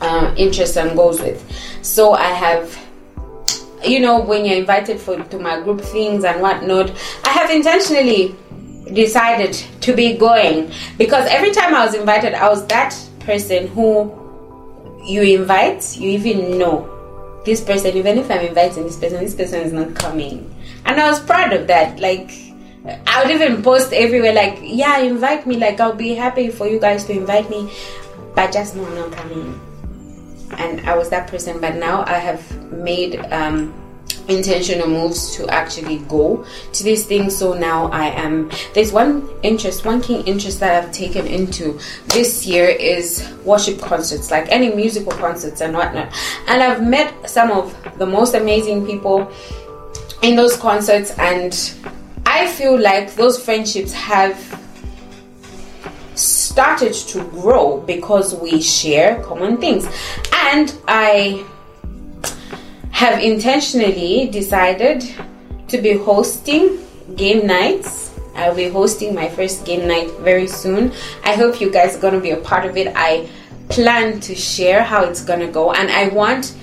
uh, 0.00 0.34
interests 0.36 0.76
and 0.76 0.96
goals 0.96 1.20
with. 1.20 1.42
So 1.82 2.14
I 2.14 2.30
have 2.30 2.76
you 3.86 4.00
know, 4.00 4.20
when 4.20 4.44
you're 4.44 4.58
invited 4.58 5.00
for 5.00 5.22
to 5.22 5.38
my 5.38 5.60
group 5.60 5.80
things 5.80 6.24
and 6.24 6.40
whatnot, 6.40 6.90
I 7.24 7.30
have 7.30 7.50
intentionally 7.50 8.34
decided 8.92 9.54
to 9.80 9.94
be 9.94 10.16
going 10.16 10.70
because 10.98 11.26
every 11.30 11.52
time 11.52 11.74
I 11.74 11.84
was 11.84 11.94
invited, 11.94 12.34
I 12.34 12.48
was 12.48 12.66
that 12.66 12.94
person 13.20 13.68
who 13.68 14.12
you 15.04 15.22
invite, 15.22 15.96
you 15.96 16.10
even 16.10 16.58
know 16.58 16.90
this 17.44 17.60
person, 17.60 17.96
even 17.96 18.18
if 18.18 18.30
I'm 18.30 18.40
inviting 18.40 18.84
this 18.84 18.96
person, 18.96 19.22
this 19.22 19.34
person 19.34 19.60
is 19.60 19.72
not 19.72 19.94
coming. 19.94 20.54
And 20.86 21.00
I 21.00 21.08
was 21.10 21.20
proud 21.20 21.52
of 21.52 21.66
that. 21.66 22.00
Like, 22.00 22.30
I 23.06 23.22
would 23.22 23.30
even 23.30 23.62
post 23.62 23.92
everywhere, 23.92 24.32
like, 24.32 24.58
yeah, 24.62 24.98
invite 25.00 25.46
me. 25.46 25.56
Like, 25.56 25.78
I'll 25.80 25.94
be 25.94 26.14
happy 26.14 26.48
for 26.48 26.66
you 26.66 26.80
guys 26.80 27.04
to 27.04 27.12
invite 27.12 27.50
me, 27.50 27.70
but 28.34 28.52
just 28.52 28.76
no, 28.76 28.88
not 28.94 29.12
coming 29.12 29.60
and 30.52 30.80
I 30.88 30.96
was 30.96 31.10
that 31.10 31.28
person. 31.28 31.60
But 31.60 31.76
now 31.76 32.04
I 32.06 32.18
have 32.18 32.72
made 32.72 33.18
um, 33.32 33.72
intentional 34.28 34.88
moves 34.88 35.34
to 35.36 35.48
actually 35.48 35.98
go 36.08 36.44
to 36.72 36.82
these 36.82 37.06
things. 37.06 37.36
So 37.36 37.54
now 37.54 37.90
I 37.90 38.06
am. 38.06 38.50
There's 38.72 38.92
one 38.92 39.28
interest, 39.42 39.84
one 39.84 40.00
key 40.00 40.20
interest 40.20 40.60
that 40.60 40.82
I've 40.82 40.92
taken 40.92 41.26
into 41.26 41.78
this 42.08 42.46
year 42.46 42.68
is 42.68 43.28
worship 43.44 43.80
concerts, 43.80 44.30
like 44.30 44.48
any 44.50 44.74
musical 44.74 45.12
concerts 45.12 45.60
and 45.60 45.74
whatnot. 45.74 46.12
And 46.48 46.62
I've 46.62 46.82
met 46.82 47.28
some 47.28 47.50
of 47.50 47.76
the 47.98 48.06
most 48.06 48.34
amazing 48.34 48.86
people 48.86 49.30
in 50.22 50.36
those 50.36 50.56
concerts, 50.56 51.10
and 51.18 51.52
I 52.24 52.46
feel 52.46 52.80
like 52.80 53.14
those 53.14 53.42
friendships 53.42 53.92
have 53.92 54.63
started 56.14 56.92
to 56.92 57.24
grow 57.30 57.80
because 57.80 58.34
we 58.34 58.60
share 58.60 59.22
common 59.22 59.56
things. 59.58 59.86
And 60.32 60.76
I 60.86 61.44
have 62.90 63.20
intentionally 63.22 64.28
decided 64.28 65.04
to 65.68 65.78
be 65.78 65.96
hosting 65.96 66.78
game 67.16 67.46
nights. 67.46 68.12
I'll 68.34 68.54
be 68.54 68.68
hosting 68.68 69.14
my 69.14 69.28
first 69.28 69.64
game 69.64 69.86
night 69.86 70.10
very 70.20 70.46
soon. 70.46 70.92
I 71.24 71.34
hope 71.34 71.60
you 71.60 71.70
guys 71.70 71.96
are 71.96 72.00
going 72.00 72.14
to 72.14 72.20
be 72.20 72.30
a 72.30 72.36
part 72.36 72.64
of 72.64 72.76
it. 72.76 72.92
I 72.96 73.28
plan 73.68 74.20
to 74.20 74.34
share 74.34 74.82
how 74.82 75.04
it's 75.04 75.24
going 75.24 75.40
to 75.40 75.46
go, 75.46 75.72
and 75.72 75.90
I 75.90 76.08
want 76.08 76.54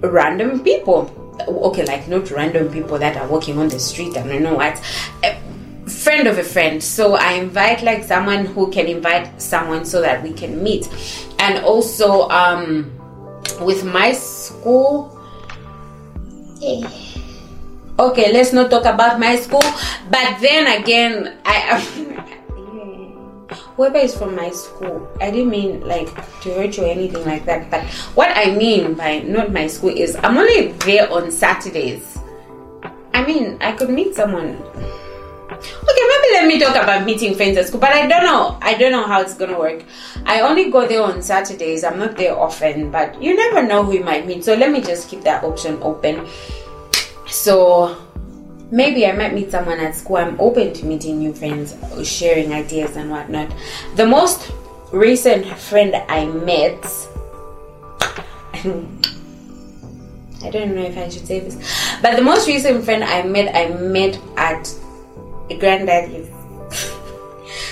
random 0.00 0.62
people. 0.62 1.10
Okay, 1.46 1.84
like 1.84 2.08
not 2.08 2.30
random 2.30 2.72
people 2.72 2.98
that 2.98 3.16
are 3.16 3.28
walking 3.28 3.58
on 3.58 3.68
the 3.68 3.78
street 3.78 4.16
and 4.16 4.32
I 4.32 4.38
know 4.38 4.54
what 4.54 4.80
friend 5.86 6.26
of 6.26 6.38
a 6.38 6.44
friend. 6.44 6.82
So 6.82 7.14
I 7.14 7.32
invite 7.32 7.82
like 7.82 8.04
someone 8.04 8.46
who 8.46 8.70
can 8.70 8.86
invite 8.86 9.40
someone 9.40 9.84
so 9.84 10.00
that 10.00 10.22
we 10.22 10.32
can 10.32 10.62
meet. 10.62 10.88
And 11.38 11.64
also 11.64 12.28
um 12.30 12.92
with 13.60 13.84
my 13.84 14.12
school 14.12 15.12
okay, 17.98 18.32
let's 18.32 18.52
not 18.52 18.70
talk 18.70 18.84
about 18.84 19.18
my 19.20 19.36
school. 19.36 19.64
But 20.10 20.40
then 20.40 20.80
again, 20.80 21.38
I 21.44 21.80
whoever 23.76 23.98
is 23.98 24.16
from 24.16 24.34
my 24.34 24.50
school, 24.50 25.08
I 25.20 25.30
didn't 25.30 25.50
mean 25.50 25.80
like 25.86 26.08
to 26.42 26.54
hurt 26.54 26.78
or 26.78 26.84
anything 26.84 27.24
like 27.24 27.44
that. 27.46 27.70
But 27.70 27.84
what 28.14 28.30
I 28.34 28.54
mean 28.54 28.94
by 28.94 29.20
not 29.20 29.52
my 29.52 29.66
school 29.66 29.90
is 29.90 30.16
I'm 30.16 30.36
only 30.36 30.72
there 30.84 31.10
on 31.12 31.30
Saturdays. 31.30 32.18
I 33.14 33.24
mean, 33.24 33.56
I 33.60 33.72
could 33.72 33.90
meet 33.90 34.14
someone 34.14 34.60
okay 35.56 36.04
maybe 36.12 36.28
let 36.32 36.46
me 36.46 36.58
talk 36.58 36.76
about 36.76 37.04
meeting 37.04 37.34
friends 37.34 37.56
at 37.56 37.66
school 37.66 37.80
but 37.80 37.90
i 37.90 38.06
don't 38.06 38.24
know 38.24 38.58
i 38.62 38.74
don't 38.74 38.92
know 38.92 39.06
how 39.06 39.20
it's 39.20 39.34
gonna 39.34 39.58
work. 39.58 39.82
I 40.24 40.40
only 40.40 40.70
go 40.70 40.86
there 40.86 41.02
on 41.02 41.22
saturdays 41.22 41.84
i'm 41.84 41.98
not 41.98 42.16
there 42.16 42.36
often 42.36 42.90
but 42.90 43.20
you 43.22 43.36
never 43.36 43.62
know 43.66 43.82
who 43.82 43.94
you 43.94 44.04
might 44.04 44.26
meet 44.26 44.44
so 44.44 44.54
let 44.54 44.70
me 44.70 44.80
just 44.80 45.08
keep 45.08 45.22
that 45.22 45.44
option 45.44 45.78
open. 45.82 46.26
So 47.26 47.96
maybe 48.70 49.06
i 49.06 49.12
might 49.12 49.32
meet 49.34 49.50
someone 49.50 49.78
at 49.78 49.94
school 49.94 50.16
i'm 50.16 50.40
open 50.40 50.72
to 50.74 50.86
meeting 50.86 51.18
new 51.18 51.32
friends 51.32 51.74
sharing 52.08 52.52
ideas 52.52 52.96
and 52.96 53.10
whatnot. 53.10 53.52
The 53.96 54.06
most 54.06 54.50
recent 54.92 55.46
friend 55.58 55.94
i 56.08 56.26
met 56.26 56.84
I 60.46 60.50
don't 60.50 60.76
know 60.76 60.82
if 60.82 60.96
I 60.96 61.08
should 61.08 61.26
say 61.26 61.40
this, 61.40 61.56
but 62.02 62.14
the 62.14 62.22
most 62.22 62.46
recent 62.46 62.84
friend 62.84 63.02
I 63.02 63.22
met, 63.22 63.54
I 63.54 63.74
met 63.74 64.20
at 64.36 64.72
granddaddy. 65.54 66.28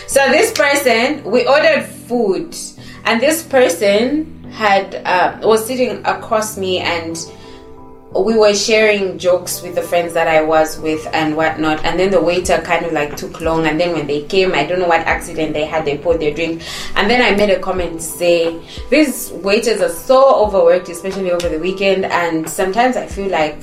so 0.06 0.28
this 0.30 0.52
person, 0.52 1.24
we 1.24 1.46
ordered 1.46 1.84
food, 1.84 2.56
and 3.04 3.20
this 3.20 3.42
person 3.42 4.44
had 4.50 4.94
uh, 5.04 5.38
was 5.42 5.66
sitting 5.66 6.04
across 6.06 6.56
me 6.56 6.78
and 6.78 7.16
we 8.14 8.38
were 8.38 8.54
sharing 8.54 9.18
jokes 9.18 9.60
with 9.60 9.74
the 9.74 9.82
friends 9.82 10.14
that 10.14 10.28
I 10.28 10.40
was 10.40 10.78
with 10.78 11.06
and 11.12 11.36
whatnot. 11.36 11.84
And 11.84 11.98
then 11.98 12.12
the 12.12 12.20
waiter 12.20 12.58
kind 12.62 12.86
of 12.86 12.92
like 12.92 13.16
took 13.16 13.40
long. 13.40 13.66
And 13.66 13.80
then 13.80 13.92
when 13.92 14.06
they 14.06 14.22
came, 14.22 14.54
I 14.54 14.64
don't 14.64 14.78
know 14.78 14.86
what 14.86 15.00
accident 15.00 15.52
they 15.52 15.64
had, 15.64 15.84
they 15.84 15.98
poured 15.98 16.20
their 16.20 16.32
drink. 16.32 16.62
And 16.94 17.10
then 17.10 17.20
I 17.20 17.36
made 17.36 17.50
a 17.50 17.58
comment 17.58 18.00
say, 18.00 18.60
these 18.88 19.32
waiters 19.32 19.80
are 19.80 19.88
so 19.88 20.44
overworked, 20.44 20.88
especially 20.88 21.32
over 21.32 21.48
the 21.48 21.58
weekend. 21.58 22.04
And 22.04 22.48
sometimes 22.48 22.96
I 22.96 23.06
feel 23.06 23.30
like 23.30 23.60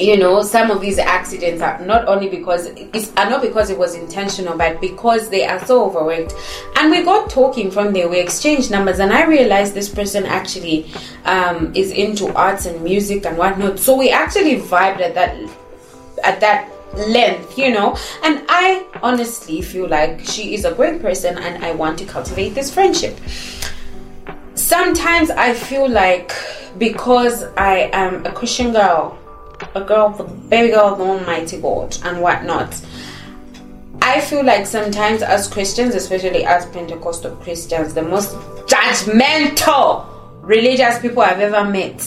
you 0.00 0.16
know 0.16 0.42
some 0.42 0.70
of 0.70 0.80
these 0.80 0.98
accidents 0.98 1.62
are 1.62 1.78
not 1.84 2.06
only 2.08 2.28
because 2.28 2.66
it's 2.66 3.12
are 3.16 3.28
not 3.28 3.42
because 3.42 3.70
it 3.70 3.78
was 3.78 3.94
intentional 3.94 4.56
but 4.56 4.80
because 4.80 5.28
they 5.28 5.44
are 5.44 5.58
so 5.66 5.84
overworked 5.84 6.34
and 6.76 6.90
we 6.90 7.02
got 7.04 7.28
talking 7.28 7.70
from 7.70 7.92
there 7.92 8.08
we 8.08 8.18
exchanged 8.18 8.70
numbers 8.70 8.98
and 8.98 9.12
i 9.12 9.24
realized 9.24 9.74
this 9.74 9.88
person 9.88 10.24
actually 10.24 10.90
um, 11.24 11.72
is 11.74 11.90
into 11.90 12.32
arts 12.34 12.66
and 12.66 12.82
music 12.82 13.26
and 13.26 13.36
whatnot 13.36 13.78
so 13.78 13.96
we 13.96 14.10
actually 14.10 14.56
vibed 14.56 15.00
at 15.00 15.14
that 15.14 15.36
at 16.24 16.40
that 16.40 16.70
length, 16.94 17.56
you 17.56 17.72
know. 17.72 17.96
And 18.22 18.44
I 18.48 18.86
honestly 19.02 19.62
feel 19.62 19.88
like 19.88 20.20
she 20.24 20.54
is 20.54 20.64
a 20.64 20.74
great 20.74 21.00
person 21.00 21.38
and 21.38 21.64
I 21.64 21.72
want 21.72 21.98
to 22.00 22.04
cultivate 22.04 22.50
this 22.50 22.72
friendship. 22.72 23.18
Sometimes 24.54 25.30
I 25.30 25.54
feel 25.54 25.88
like 25.88 26.32
because 26.78 27.44
I 27.56 27.90
am 27.92 28.24
a 28.26 28.32
Christian 28.32 28.72
girl, 28.72 29.18
a 29.74 29.80
girl, 29.80 30.10
the 30.10 30.24
baby 30.24 30.72
girl 30.72 30.88
of 30.92 30.98
the 30.98 31.04
Almighty 31.04 31.60
God, 31.60 31.96
and 32.04 32.20
whatnot. 32.20 32.80
I 34.02 34.20
feel 34.20 34.44
like 34.44 34.66
sometimes 34.66 35.22
as 35.22 35.46
Christians, 35.46 35.94
especially 35.94 36.44
as 36.44 36.66
Pentecostal 36.66 37.36
Christians, 37.36 37.94
the 37.94 38.02
most 38.02 38.34
judgmental 38.66 40.06
religious 40.42 40.98
people 40.98 41.22
I've 41.22 41.40
ever 41.40 41.68
met, 41.68 42.04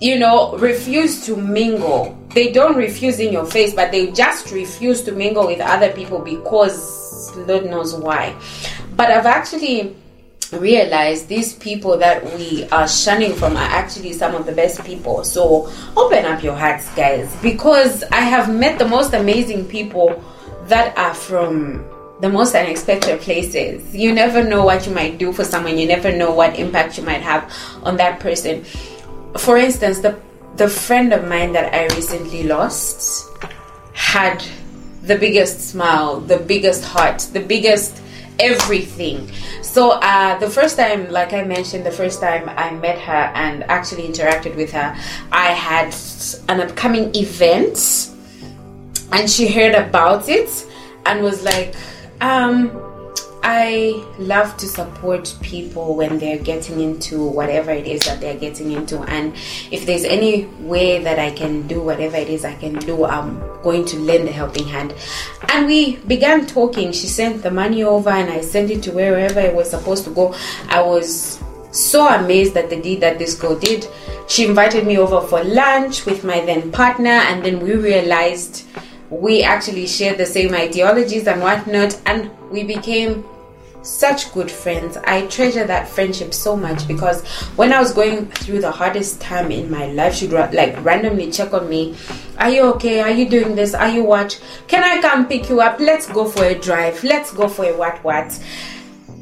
you 0.00 0.18
know, 0.18 0.56
refuse 0.58 1.26
to 1.26 1.36
mingle. 1.36 2.16
They 2.30 2.52
don't 2.52 2.76
refuse 2.76 3.18
in 3.18 3.32
your 3.32 3.46
face, 3.46 3.74
but 3.74 3.90
they 3.90 4.12
just 4.12 4.52
refuse 4.52 5.02
to 5.02 5.12
mingle 5.12 5.46
with 5.46 5.60
other 5.60 5.90
people 5.92 6.20
because 6.20 7.36
Lord 7.36 7.66
knows 7.66 7.94
why. 7.94 8.34
But 8.96 9.10
I've 9.10 9.26
actually 9.26 9.96
realize 10.52 11.26
these 11.26 11.54
people 11.54 11.98
that 11.98 12.24
we 12.36 12.64
are 12.70 12.88
shunning 12.88 13.34
from 13.34 13.56
are 13.56 13.68
actually 13.68 14.12
some 14.12 14.34
of 14.34 14.46
the 14.46 14.52
best 14.52 14.84
people. 14.84 15.24
So 15.24 15.70
open 15.96 16.24
up 16.24 16.42
your 16.42 16.54
hearts, 16.54 16.92
guys, 16.94 17.34
because 17.42 18.02
I 18.04 18.20
have 18.20 18.52
met 18.52 18.78
the 18.78 18.88
most 18.88 19.12
amazing 19.12 19.66
people 19.66 20.22
that 20.64 20.96
are 20.96 21.14
from 21.14 21.84
the 22.20 22.28
most 22.28 22.54
unexpected 22.54 23.20
places. 23.20 23.94
You 23.94 24.12
never 24.12 24.42
know 24.42 24.64
what 24.64 24.86
you 24.86 24.92
might 24.92 25.18
do 25.18 25.32
for 25.32 25.44
someone, 25.44 25.78
you 25.78 25.86
never 25.86 26.10
know 26.12 26.32
what 26.32 26.58
impact 26.58 26.98
you 26.98 27.04
might 27.04 27.22
have 27.22 27.52
on 27.84 27.96
that 27.98 28.20
person. 28.20 28.64
For 29.36 29.56
instance, 29.56 30.00
the 30.00 30.18
the 30.56 30.68
friend 30.68 31.12
of 31.12 31.28
mine 31.28 31.52
that 31.52 31.72
I 31.72 31.84
recently 31.94 32.42
lost 32.42 33.28
had 33.92 34.44
the 35.02 35.16
biggest 35.16 35.70
smile, 35.70 36.18
the 36.18 36.38
biggest 36.38 36.84
heart, 36.84 37.20
the 37.32 37.40
biggest 37.40 38.02
everything. 38.38 39.30
So 39.62 39.90
uh, 39.90 40.38
the 40.38 40.48
first 40.48 40.76
time, 40.76 41.10
like 41.10 41.32
I 41.32 41.44
mentioned, 41.44 41.84
the 41.84 41.90
first 41.90 42.20
time 42.20 42.48
I 42.48 42.70
met 42.70 42.98
her 42.98 43.32
and 43.34 43.64
actually 43.64 44.08
interacted 44.08 44.56
with 44.56 44.72
her, 44.72 44.96
I 45.32 45.48
had 45.52 45.94
an 46.48 46.60
upcoming 46.60 47.14
event, 47.14 48.10
and 49.12 49.28
she 49.28 49.48
heard 49.48 49.74
about 49.74 50.28
it 50.28 50.66
and 51.06 51.22
was 51.22 51.42
like, 51.42 51.74
um, 52.20 52.87
I 53.42 54.04
love 54.18 54.56
to 54.58 54.66
support 54.66 55.34
people 55.42 55.94
when 55.94 56.18
they're 56.18 56.38
getting 56.38 56.80
into 56.80 57.24
whatever 57.24 57.70
it 57.70 57.86
is 57.86 58.02
that 58.02 58.20
they're 58.20 58.36
getting 58.36 58.72
into. 58.72 58.98
And 59.00 59.34
if 59.70 59.86
there's 59.86 60.04
any 60.04 60.46
way 60.60 61.02
that 61.02 61.18
I 61.18 61.30
can 61.30 61.66
do 61.66 61.80
whatever 61.80 62.16
it 62.16 62.28
is 62.28 62.44
I 62.44 62.54
can 62.54 62.74
do, 62.74 63.04
I'm 63.04 63.38
going 63.62 63.84
to 63.86 63.98
lend 63.98 64.28
a 64.28 64.32
helping 64.32 64.66
hand. 64.66 64.94
And 65.48 65.66
we 65.66 65.96
began 65.96 66.46
talking. 66.46 66.92
She 66.92 67.06
sent 67.06 67.42
the 67.42 67.50
money 67.50 67.82
over 67.82 68.10
and 68.10 68.30
I 68.30 68.40
sent 68.40 68.70
it 68.70 68.82
to 68.84 68.92
wherever 68.92 69.40
it 69.40 69.54
was 69.54 69.70
supposed 69.70 70.04
to 70.04 70.10
go. 70.10 70.34
I 70.68 70.82
was 70.82 71.42
so 71.70 72.08
amazed 72.08 72.56
at 72.56 72.70
the 72.70 72.80
deed 72.80 73.00
that 73.00 73.18
this 73.18 73.34
girl 73.34 73.58
did. 73.58 73.86
She 74.26 74.44
invited 74.44 74.86
me 74.86 74.98
over 74.98 75.26
for 75.26 75.42
lunch 75.42 76.04
with 76.04 76.22
my 76.22 76.44
then 76.44 76.70
partner, 76.70 77.08
and 77.08 77.42
then 77.42 77.60
we 77.60 77.74
realized 77.74 78.66
we 79.10 79.42
actually 79.42 79.86
shared 79.86 80.18
the 80.18 80.26
same 80.26 80.54
ideologies 80.54 81.26
and 81.26 81.40
whatnot, 81.40 82.00
and 82.06 82.30
we 82.50 82.64
became 82.64 83.24
such 83.82 84.32
good 84.34 84.50
friends. 84.50 84.96
I 84.98 85.26
treasure 85.28 85.64
that 85.64 85.88
friendship 85.88 86.34
so 86.34 86.56
much 86.56 86.86
because 86.86 87.26
when 87.56 87.72
I 87.72 87.80
was 87.80 87.92
going 87.92 88.26
through 88.26 88.60
the 88.60 88.70
hardest 88.70 89.20
time 89.20 89.50
in 89.50 89.70
my 89.70 89.86
life, 89.86 90.14
she'd 90.14 90.32
like 90.32 90.84
randomly 90.84 91.30
check 91.30 91.54
on 91.54 91.68
me. 91.68 91.96
Are 92.38 92.50
you 92.50 92.62
okay? 92.74 93.00
Are 93.00 93.10
you 93.10 93.28
doing 93.28 93.54
this? 93.54 93.74
Are 93.74 93.88
you 93.88 94.04
what? 94.04 94.40
Can 94.66 94.84
I 94.84 95.00
come 95.00 95.26
pick 95.26 95.48
you 95.48 95.60
up? 95.60 95.80
Let's 95.80 96.06
go 96.06 96.26
for 96.26 96.44
a 96.44 96.54
drive. 96.54 97.02
Let's 97.02 97.32
go 97.32 97.48
for 97.48 97.64
a 97.64 97.76
what 97.76 98.02
what. 98.04 98.38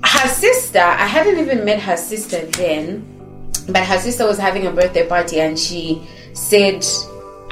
Her 0.04 0.28
sister, 0.28 0.80
I 0.80 1.06
hadn't 1.06 1.38
even 1.38 1.64
met 1.64 1.80
her 1.80 1.96
sister 1.96 2.44
then, 2.46 3.06
but 3.68 3.84
her 3.84 3.98
sister 3.98 4.26
was 4.26 4.38
having 4.38 4.66
a 4.66 4.70
birthday 4.70 5.06
party 5.06 5.40
and 5.40 5.58
she 5.58 6.06
said 6.32 6.84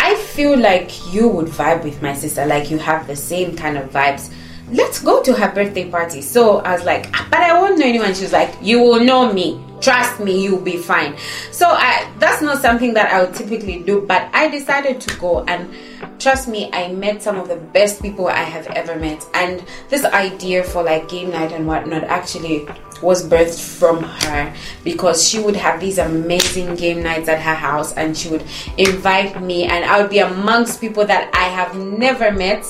I 0.04 0.16
feel 0.16 0.58
like 0.58 1.14
you 1.14 1.26
would 1.28 1.46
vibe 1.46 1.82
with 1.82 2.02
my 2.02 2.12
sister, 2.14 2.44
like 2.44 2.70
you 2.70 2.76
have 2.76 3.06
the 3.06 3.16
same 3.16 3.56
kind 3.56 3.78
of 3.78 3.88
vibes. 3.90 4.30
Let's 4.70 5.00
go 5.00 5.22
to 5.22 5.32
her 5.32 5.50
birthday 5.50 5.90
party. 5.90 6.20
So 6.20 6.58
I 6.58 6.74
was 6.74 6.84
like, 6.84 7.08
ah, 7.14 7.26
but 7.30 7.40
I 7.40 7.58
won't 7.58 7.78
know 7.78 7.86
anyone. 7.86 8.12
She 8.12 8.24
was 8.24 8.32
like, 8.34 8.54
you 8.60 8.80
will 8.80 9.02
know 9.02 9.32
me. 9.32 9.64
Trust 9.80 10.20
me, 10.20 10.44
you'll 10.44 10.60
be 10.60 10.76
fine. 10.76 11.16
So 11.52 11.66
I, 11.68 12.12
that's 12.18 12.42
not 12.42 12.60
something 12.60 12.92
that 12.92 13.14
I 13.14 13.24
would 13.24 13.34
typically 13.34 13.82
do, 13.82 14.02
but 14.02 14.28
I 14.34 14.48
decided 14.48 15.00
to 15.00 15.18
go 15.18 15.42
and 15.44 15.74
trust 16.18 16.48
me, 16.48 16.68
I 16.74 16.92
met 16.92 17.22
some 17.22 17.38
of 17.38 17.48
the 17.48 17.56
best 17.56 18.02
people 18.02 18.28
I 18.28 18.42
have 18.42 18.66
ever 18.68 18.96
met. 18.96 19.24
And 19.32 19.64
this 19.88 20.04
idea 20.04 20.64
for 20.64 20.82
like 20.82 21.08
game 21.08 21.30
night 21.30 21.52
and 21.52 21.66
whatnot 21.66 22.04
actually 22.04 22.68
was 23.04 23.28
birthed 23.28 23.60
from 23.78 24.02
her 24.02 24.54
because 24.82 25.28
she 25.28 25.38
would 25.38 25.54
have 25.54 25.78
these 25.78 25.98
amazing 25.98 26.74
game 26.74 27.02
nights 27.02 27.28
at 27.28 27.40
her 27.40 27.54
house 27.54 27.92
and 27.94 28.16
she 28.16 28.28
would 28.28 28.44
invite 28.78 29.40
me 29.42 29.64
and 29.64 29.84
I 29.84 30.00
would 30.00 30.10
be 30.10 30.18
amongst 30.18 30.80
people 30.80 31.04
that 31.06 31.30
I 31.34 31.44
have 31.44 31.76
never 31.76 32.32
met 32.32 32.64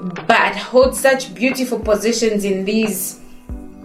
but 0.00 0.54
hold 0.56 0.94
such 0.94 1.34
beautiful 1.34 1.78
positions 1.78 2.44
in 2.44 2.64
these 2.64 3.20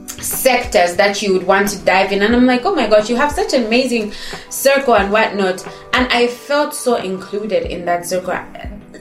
sectors 0.08 0.96
that 0.96 1.22
you 1.22 1.34
would 1.34 1.48
want 1.48 1.70
to 1.70 1.80
dive 1.80 2.12
in. 2.12 2.22
And 2.22 2.36
i'm 2.36 2.46
like 2.46 2.66
oh 2.66 2.76
my 2.76 2.88
gosh 2.88 3.10
you 3.10 3.16
have 3.16 3.32
such 3.32 3.54
an 3.54 3.66
amazing 3.66 4.12
circle 4.50 4.96
and 4.96 5.12
whatnot. 5.12 5.66
And 5.94 6.12
i 6.12 6.28
felt 6.28 6.74
so 6.74 6.96
included 6.96 7.72
in 7.72 7.86
that 7.86 8.06
circle 8.06 8.34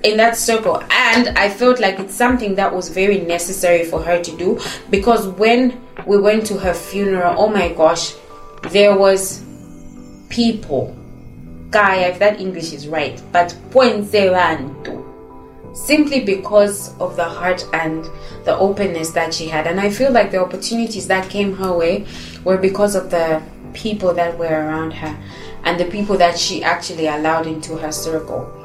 in 0.03 0.17
that 0.17 0.37
circle. 0.37 0.83
And 0.91 1.29
i 1.39 1.49
felt 1.49 1.81
like 1.81 1.99
it's 1.99 2.15
something 2.15 2.55
that 2.55 2.73
was 2.75 2.89
very 2.89 3.21
necessary 3.21 3.85
for 3.85 4.03
her 4.03 4.23
to 4.23 4.37
do 4.37 4.61
because 4.91 5.27
when 5.27 5.81
we 6.07 6.19
went 6.19 6.47
to 6.47 6.59
her 6.59 6.75
funeral 6.75 7.35
oh 7.39 7.49
my 7.49 7.73
gosh 7.73 8.15
there 8.71 8.97
was 8.97 9.45
people. 10.29 10.97
Guy 11.71 11.97
if 11.97 12.19
that 12.19 12.41
english 12.41 12.73
is 12.73 12.89
right 12.89 13.23
but 13.33 13.57
poinseranto. 13.71 15.07
Simply 15.75 16.25
because 16.25 16.99
of 16.99 17.17
the 17.17 17.25
heart 17.25 17.65
and 17.73 18.05
the 18.45 18.57
openness 18.59 19.11
that 19.11 19.33
she 19.33 19.49
had. 19.49 19.67
And 19.67 19.81
i 19.81 19.91
feel 19.91 20.13
like 20.13 20.31
the 20.31 20.41
opportunities 20.41 21.07
that 21.09 21.29
came 21.29 21.55
her 21.57 21.73
way 21.77 22.07
were 22.45 22.59
because 22.59 22.95
of 22.95 23.11
the 23.11 23.43
people 23.73 24.13
that 24.15 24.37
were 24.37 24.47
around 24.47 24.93
her 24.93 25.17
and 25.65 25.79
the 25.79 25.85
people 25.85 26.17
that 26.17 26.39
she 26.39 26.63
actually 26.65 27.07
allowed 27.07 27.47
into 27.47 27.77
her 27.77 27.93
circle 27.93 28.60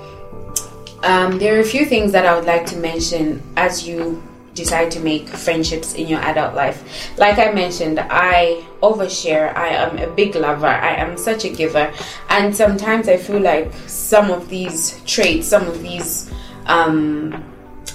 um, 1.06 1.38
there 1.38 1.56
are 1.56 1.60
a 1.60 1.66
few 1.66 1.86
things 1.86 2.12
that 2.14 2.26
I 2.26 2.36
would 2.36 2.46
like 2.46 2.66
to 2.68 2.78
mention 2.78 3.42
as 3.56 3.88
you 3.88 4.22
decide 4.56 4.90
to 4.90 5.00
make 5.02 5.28
friendships 5.28 5.94
in 5.94 6.08
your 6.08 6.20
adult 6.22 6.56
life. 6.56 7.18
Like 7.18 7.38
I 7.38 7.52
mentioned, 7.52 8.00
I 8.00 8.66
overshare. 8.82 9.56
I 9.56 9.68
am 9.68 9.98
a 10.00 10.08
big 10.08 10.34
lover. 10.36 10.66
I 10.66 10.96
am 10.96 11.18
such 11.18 11.46
a 11.46 11.50
giver. 11.50 11.94
And 12.30 12.56
sometimes 12.56 13.08
I 13.08 13.18
feel 13.18 13.40
like 13.40 13.72
some 13.86 14.32
of 14.32 14.50
these 14.50 15.02
traits, 15.06 15.48
some 15.48 15.68
of 15.68 15.82
these, 15.84 16.32
um, 16.66 17.44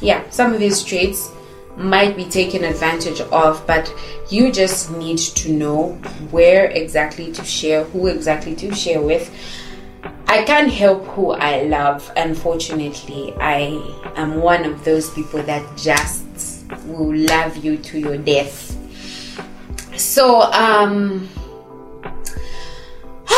yeah, 0.01 0.29
some 0.31 0.53
of 0.53 0.61
these 0.61 0.85
traits 0.85 1.31
might 1.77 2.14
be 2.14 2.27
taken 2.27 2.62
advantage 2.62 3.20
of, 3.20 3.66
but 3.66 3.92
you 4.29 4.53
just 4.53 4.90
need 4.92 5.18
to 5.18 5.53
know 5.53 5.92
where 6.31 6.66
exactly 6.66 7.33
to 7.33 7.44
share, 7.44 7.85
who 7.85 8.07
exactly 8.07 8.55
to 8.57 8.75
share 8.75 9.01
with 9.01 9.31
I 10.27 10.45
can't 10.45 10.71
help 10.73 11.05
who 11.09 11.33
I 11.33 11.63
love. 11.63 12.11
Unfortunately, 12.17 13.35
I 13.41 13.83
am 14.17 14.41
one 14.41 14.65
of 14.65 14.85
those 14.85 15.11
people 15.11 15.43
that 15.43 15.77
just 15.77 16.65
will 16.87 17.15
love 17.15 17.57
you 17.57 17.77
to 17.79 17.99
your 17.99 18.17
death. 18.17 18.77
So, 19.97 20.43
um, 20.53 21.29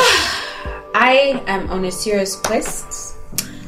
I 0.94 1.42
am 1.46 1.70
on 1.70 1.84
a 1.86 1.90
serious 1.90 2.36
quest. 2.36 3.16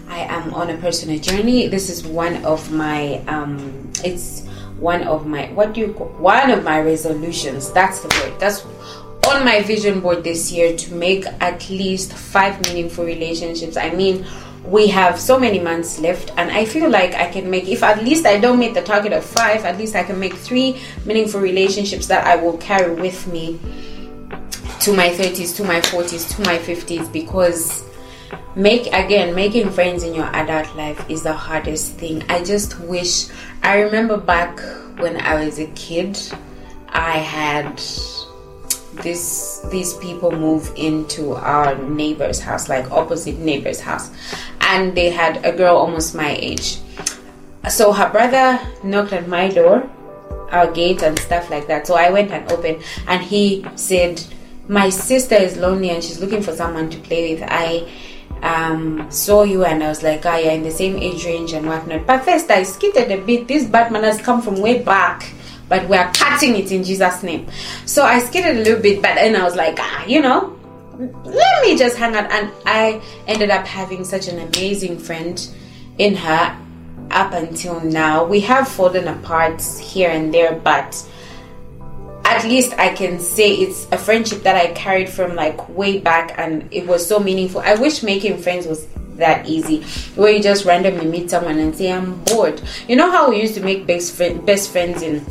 I 0.08 0.18
am 0.18 0.54
on 0.54 0.70
a 0.70 0.76
personal 0.76 1.18
journey. 1.18 1.66
This 1.66 1.90
is 1.90 2.06
one 2.06 2.44
of 2.44 2.70
my, 2.70 3.24
um, 3.26 3.90
it's 4.04 4.46
one 4.78 5.02
of 5.02 5.26
my, 5.26 5.50
what 5.52 5.72
do 5.72 5.80
you 5.80 5.92
call, 5.94 6.08
one 6.18 6.50
of 6.50 6.62
my 6.62 6.80
resolutions. 6.80 7.72
That's 7.72 8.00
the 8.00 8.08
word. 8.08 8.38
That's 8.38 8.60
on 9.34 9.44
my 9.44 9.60
vision 9.62 10.00
board 10.00 10.22
this 10.22 10.52
year 10.52 10.76
to 10.76 10.94
make 10.94 11.26
at 11.40 11.68
least 11.68 12.12
five 12.12 12.60
meaningful 12.68 13.04
relationships. 13.04 13.76
I 13.76 13.90
mean, 13.90 14.24
we 14.64 14.86
have 14.86 15.20
so 15.20 15.38
many 15.38 15.58
months 15.58 15.98
left, 15.98 16.32
and 16.36 16.50
I 16.50 16.64
feel 16.64 16.88
like 16.88 17.14
I 17.14 17.28
can 17.30 17.50
make, 17.50 17.68
if 17.68 17.82
at 17.82 18.02
least 18.02 18.24
I 18.24 18.38
don't 18.38 18.58
meet 18.58 18.74
the 18.74 18.82
target 18.82 19.12
of 19.12 19.24
five, 19.24 19.64
at 19.64 19.76
least 19.76 19.94
I 19.96 20.04
can 20.04 20.18
make 20.18 20.34
three 20.34 20.80
meaningful 21.04 21.40
relationships 21.40 22.06
that 22.06 22.26
I 22.26 22.36
will 22.36 22.56
carry 22.58 22.94
with 22.94 23.26
me 23.26 23.58
to 24.80 24.92
my 24.94 25.08
30s, 25.08 25.56
to 25.56 25.64
my 25.64 25.80
40s, 25.80 26.36
to 26.36 26.42
my 26.42 26.58
50s 26.58 27.12
because 27.12 27.84
make 28.56 28.86
again 28.92 29.34
making 29.34 29.68
friends 29.70 30.04
in 30.04 30.14
your 30.14 30.26
adult 30.26 30.74
life 30.76 31.04
is 31.10 31.22
the 31.24 31.32
hardest 31.32 31.94
thing 31.94 32.22
i 32.28 32.42
just 32.42 32.78
wish 32.80 33.26
i 33.62 33.80
remember 33.80 34.16
back 34.16 34.60
when 34.98 35.16
i 35.20 35.44
was 35.44 35.58
a 35.58 35.66
kid 35.68 36.16
i 36.88 37.18
had 37.18 37.80
this 39.02 39.60
these 39.70 39.94
people 39.94 40.30
move 40.30 40.72
into 40.76 41.34
our 41.34 41.74
neighbor's 41.76 42.40
house 42.40 42.68
like 42.68 42.90
opposite 42.90 43.38
neighbor's 43.38 43.80
house 43.80 44.10
and 44.60 44.94
they 44.96 45.10
had 45.10 45.44
a 45.44 45.52
girl 45.52 45.76
almost 45.76 46.14
my 46.14 46.36
age 46.38 46.78
so 47.70 47.92
her 47.92 48.10
brother 48.10 48.60
knocked 48.82 49.12
at 49.12 49.26
my 49.26 49.48
door, 49.48 49.88
our 50.50 50.70
gate, 50.70 51.02
and 51.02 51.18
stuff 51.18 51.50
like 51.50 51.66
that. 51.68 51.86
So 51.86 51.94
I 51.94 52.10
went 52.10 52.30
and 52.30 52.50
opened, 52.52 52.82
and 53.08 53.22
he 53.22 53.64
said, 53.74 54.22
"My 54.68 54.90
sister 54.90 55.34
is 55.34 55.56
lonely 55.56 55.90
and 55.90 56.04
she's 56.04 56.20
looking 56.20 56.42
for 56.42 56.52
someone 56.52 56.90
to 56.90 56.98
play 56.98 57.34
with." 57.34 57.42
I 57.48 57.88
um, 58.42 59.10
saw 59.10 59.44
you 59.44 59.64
and 59.64 59.82
I 59.82 59.88
was 59.88 60.02
like, 60.02 60.26
ah, 60.26 60.36
you're 60.36 60.52
in 60.52 60.62
the 60.62 60.70
same 60.70 60.98
age 60.98 61.24
range 61.24 61.54
and 61.54 61.66
whatnot. 61.66 62.06
But 62.06 62.24
first, 62.24 62.50
I 62.50 62.62
skated 62.64 63.10
a 63.10 63.16
bit. 63.16 63.48
This 63.48 63.64
Batman 63.64 64.04
has 64.04 64.20
come 64.20 64.42
from 64.42 64.60
way 64.60 64.82
back, 64.82 65.32
but 65.68 65.88
we 65.88 65.96
are 65.96 66.12
cutting 66.12 66.56
it 66.56 66.72
in 66.72 66.84
Jesus' 66.84 67.22
name. 67.22 67.48
So 67.86 68.04
I 68.04 68.18
skated 68.18 68.56
a 68.56 68.60
little 68.60 68.82
bit, 68.82 69.02
but 69.02 69.14
then 69.14 69.36
I 69.36 69.44
was 69.44 69.56
like, 69.56 69.76
ah, 69.78 70.04
you 70.06 70.20
know, 70.20 70.58
let 71.24 71.62
me 71.62 71.76
just 71.76 71.96
hang 71.96 72.14
out. 72.14 72.30
And 72.30 72.52
I 72.66 73.02
ended 73.26 73.50
up 73.50 73.66
having 73.66 74.04
such 74.04 74.28
an 74.28 74.38
amazing 74.38 74.98
friend 74.98 75.46
in 75.98 76.14
her 76.16 76.60
up 77.10 77.32
until 77.32 77.80
now. 77.80 78.24
We 78.24 78.40
have 78.40 78.68
fallen 78.68 79.08
apart 79.08 79.62
here 79.62 80.10
and 80.10 80.32
there, 80.32 80.54
but 80.54 81.04
at 82.24 82.44
least 82.44 82.74
I 82.78 82.94
can 82.94 83.20
say 83.20 83.54
it's 83.54 83.86
a 83.92 83.98
friendship 83.98 84.42
that 84.42 84.56
I 84.56 84.72
carried 84.72 85.08
from 85.08 85.34
like 85.34 85.68
way 85.68 85.98
back 86.00 86.34
and 86.38 86.68
it 86.72 86.86
was 86.86 87.06
so 87.06 87.18
meaningful. 87.18 87.60
I 87.60 87.74
wish 87.74 88.02
making 88.02 88.38
friends 88.38 88.66
was 88.66 88.86
that 89.16 89.46
easy 89.48 89.82
where 90.16 90.32
you 90.32 90.42
just 90.42 90.64
randomly 90.64 91.06
meet 91.06 91.30
someone 91.30 91.58
and 91.58 91.74
say 91.74 91.92
I'm 91.92 92.22
bored. 92.24 92.60
You 92.88 92.96
know 92.96 93.10
how 93.10 93.30
we 93.30 93.40
used 93.40 93.54
to 93.54 93.60
make 93.62 93.86
best 93.86 94.14
friend 94.14 94.44
best 94.44 94.72
friends 94.72 95.02
in 95.02 95.24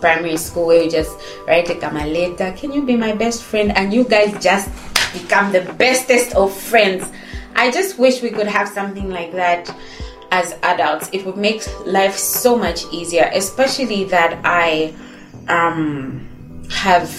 primary 0.00 0.36
school 0.36 0.66
where 0.66 0.82
you 0.82 0.90
just 0.90 1.16
write 1.46 1.68
a 1.70 1.74
letter, 1.74 2.52
can 2.56 2.72
you 2.72 2.82
be 2.82 2.96
my 2.96 3.14
best 3.14 3.42
friend? 3.42 3.76
And 3.76 3.92
you 3.92 4.04
guys 4.04 4.42
just 4.42 4.70
become 5.12 5.52
the 5.52 5.62
bestest 5.74 6.34
of 6.34 6.52
friends. 6.52 7.10
I 7.54 7.70
just 7.70 7.98
wish 7.98 8.22
we 8.22 8.30
could 8.30 8.46
have 8.46 8.68
something 8.68 9.10
like 9.10 9.32
that 9.32 9.74
as 10.30 10.56
adults. 10.62 11.10
It 11.12 11.26
would 11.26 11.36
make 11.36 11.62
life 11.86 12.16
so 12.16 12.56
much 12.56 12.84
easier, 12.92 13.30
especially 13.34 14.04
that 14.04 14.40
I 14.44 14.94
um, 15.48 16.28
have 16.70 17.10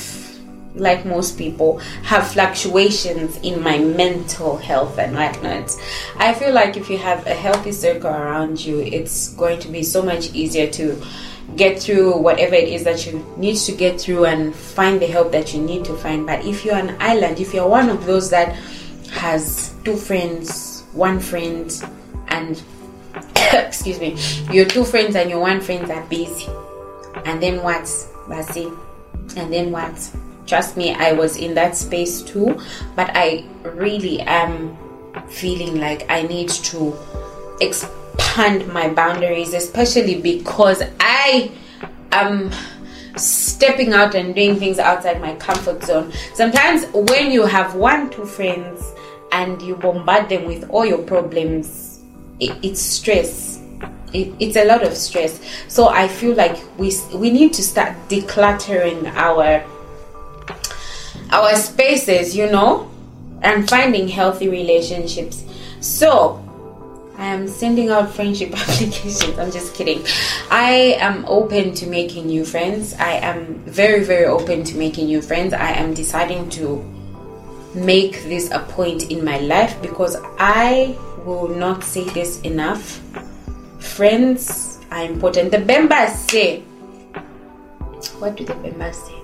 like 0.75 1.05
most 1.05 1.37
people 1.37 1.79
have 2.03 2.25
fluctuations 2.31 3.37
in 3.43 3.61
my 3.61 3.77
mental 3.77 4.55
health 4.55 4.97
and 4.97 5.13
whatnot 5.13 5.75
i 6.15 6.33
feel 6.33 6.53
like 6.53 6.77
if 6.77 6.89
you 6.89 6.97
have 6.97 7.27
a 7.27 7.33
healthy 7.33 7.73
circle 7.73 8.09
around 8.09 8.63
you 8.63 8.79
it's 8.79 9.33
going 9.33 9.59
to 9.59 9.67
be 9.67 9.83
so 9.83 10.01
much 10.01 10.33
easier 10.33 10.71
to 10.71 10.95
get 11.55 11.81
through 11.81 12.17
whatever 12.17 12.55
it 12.55 12.67
is 12.67 12.83
that 12.83 13.05
you 13.05 13.25
need 13.37 13.55
to 13.55 13.71
get 13.71 13.99
through 13.99 14.25
and 14.25 14.55
find 14.55 15.01
the 15.01 15.07
help 15.07 15.31
that 15.31 15.53
you 15.53 15.61
need 15.61 15.85
to 15.85 15.95
find. 15.97 16.25
But 16.25 16.45
if 16.45 16.65
you're 16.65 16.75
an 16.75 16.95
island 16.99 17.39
if 17.39 17.53
you're 17.53 17.67
one 17.67 17.89
of 17.89 18.05
those 18.05 18.29
that 18.29 18.55
has 19.11 19.73
two 19.83 19.95
friends 19.95 20.83
one 20.93 21.19
friend 21.19 21.71
and 22.27 22.61
excuse 23.53 23.99
me 23.99 24.17
your 24.51 24.65
two 24.65 24.83
friends 24.83 25.15
and 25.15 25.29
your 25.29 25.39
one 25.39 25.61
friend 25.61 25.89
are 25.89 26.05
busy 26.07 26.47
and 27.25 27.41
then 27.41 27.61
what 27.61 27.83
basi? 28.27 28.77
And 29.37 29.51
then 29.51 29.71
what? 29.71 30.11
Trust 30.47 30.75
me 30.75 30.93
i 30.93 31.13
was 31.13 31.37
in 31.37 31.53
that 31.53 31.77
space 31.77 32.21
too 32.21 32.59
but 32.95 33.09
i 33.15 33.45
really 33.63 34.19
am 34.21 34.77
feeling 35.29 35.79
like 35.79 36.05
i 36.09 36.23
need 36.23 36.49
to 36.49 36.91
expand 38.13 38.67
my 38.73 38.89
boundaries 38.89 39.53
especially 39.53 40.21
because 40.21 40.81
i 40.99 41.51
am 42.11 42.51
stepping 43.15 43.93
out 43.93 44.15
and 44.15 44.35
doing 44.35 44.55
things 44.55 44.79
outside 44.79 45.19
my 45.19 45.35
comfort 45.35 45.83
zone 45.83 46.11
sometimes 46.33 46.85
when 46.93 47.31
you 47.31 47.45
have 47.45 47.75
one 47.75 48.09
two 48.09 48.25
friends 48.25 48.93
and 49.31 49.61
you 49.61 49.75
bombard 49.75 50.29
them 50.29 50.45
with 50.45 50.69
all 50.69 50.85
your 50.85 50.99
problems 50.99 52.01
it, 52.39 52.57
it's 52.63 52.81
stress 52.81 53.61
it, 54.13 54.33
it's 54.39 54.55
a 54.57 54.65
lot 54.65 54.83
of 54.83 54.95
stress. 54.95 55.39
So 55.67 55.87
I 55.87 56.07
feel 56.07 56.35
like 56.35 56.57
we 56.77 56.91
we 57.13 57.29
need 57.29 57.53
to 57.53 57.63
start 57.63 57.95
decluttering 58.09 59.07
our 59.15 59.63
our 61.31 61.55
spaces, 61.55 62.35
you 62.35 62.51
know, 62.51 62.91
and 63.41 63.69
finding 63.69 64.07
healthy 64.07 64.49
relationships. 64.49 65.45
So 65.79 66.40
I 67.21 67.25
am 67.25 67.47
sending 67.47 67.91
out 67.91 68.09
friendship 68.15 68.51
applications. 68.59 69.37
I'm 69.37 69.51
just 69.51 69.75
kidding. 69.75 70.03
I 70.49 70.97
am 70.99 71.23
open 71.27 71.71
to 71.75 71.85
making 71.85 72.25
new 72.25 72.43
friends. 72.43 72.95
I 72.95 73.11
am 73.11 73.61
very, 73.67 74.03
very 74.03 74.25
open 74.25 74.63
to 74.63 74.75
making 74.75 75.05
new 75.05 75.21
friends. 75.21 75.53
I 75.53 75.69
am 75.73 75.93
deciding 75.93 76.49
to 76.57 76.83
make 77.75 78.23
this 78.23 78.49
a 78.49 78.57
point 78.73 79.11
in 79.11 79.23
my 79.23 79.37
life 79.37 79.79
because 79.83 80.17
I 80.39 80.97
will 81.23 81.47
not 81.47 81.83
say 81.83 82.05
this 82.09 82.41
enough 82.41 82.99
friends 83.77 84.79
are 84.89 85.05
important. 85.05 85.51
The 85.51 85.57
Bembas 85.57 86.15
say, 86.27 86.61
what 88.17 88.35
do 88.35 88.45
the 88.45 88.55
Bembas 88.55 88.95
say 88.95 89.21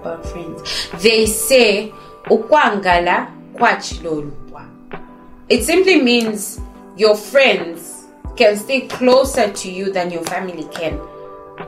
about 0.00 0.26
friends? 0.26 0.90
They 1.00 1.26
say, 1.26 1.92
ukwangala 2.24 3.30
kwachilolupwa. 3.54 4.66
It 5.48 5.62
simply 5.62 6.02
means 6.02 6.60
your 6.98 7.16
friends 7.16 8.08
can 8.36 8.56
stay 8.56 8.86
closer 8.88 9.50
to 9.52 9.70
you 9.70 9.92
than 9.92 10.10
your 10.10 10.24
family 10.24 10.64
can. 10.72 11.00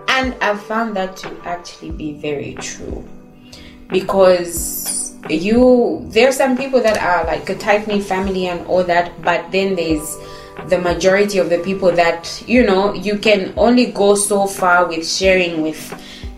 And 0.08 0.34
I've 0.42 0.60
found 0.62 0.96
that 0.96 1.16
to 1.18 1.36
actually 1.44 1.92
be 1.92 2.12
very 2.14 2.54
true. 2.54 3.08
Because 3.88 5.14
you, 5.28 6.04
there 6.08 6.28
are 6.28 6.32
some 6.32 6.56
people 6.56 6.80
that 6.80 6.98
are 6.98 7.24
like 7.24 7.48
a 7.48 7.56
tight 7.56 7.86
knit 7.86 8.04
family 8.04 8.48
and 8.48 8.66
all 8.66 8.82
that, 8.84 9.22
but 9.22 9.50
then 9.52 9.76
there's 9.76 10.16
the 10.68 10.78
majority 10.78 11.38
of 11.38 11.48
the 11.48 11.58
people 11.60 11.90
that 11.92 12.42
you 12.46 12.64
know 12.64 12.92
you 12.92 13.18
can 13.18 13.54
only 13.56 13.86
go 13.86 14.14
so 14.14 14.46
far 14.46 14.86
with 14.86 15.08
sharing 15.08 15.62
with 15.62 15.80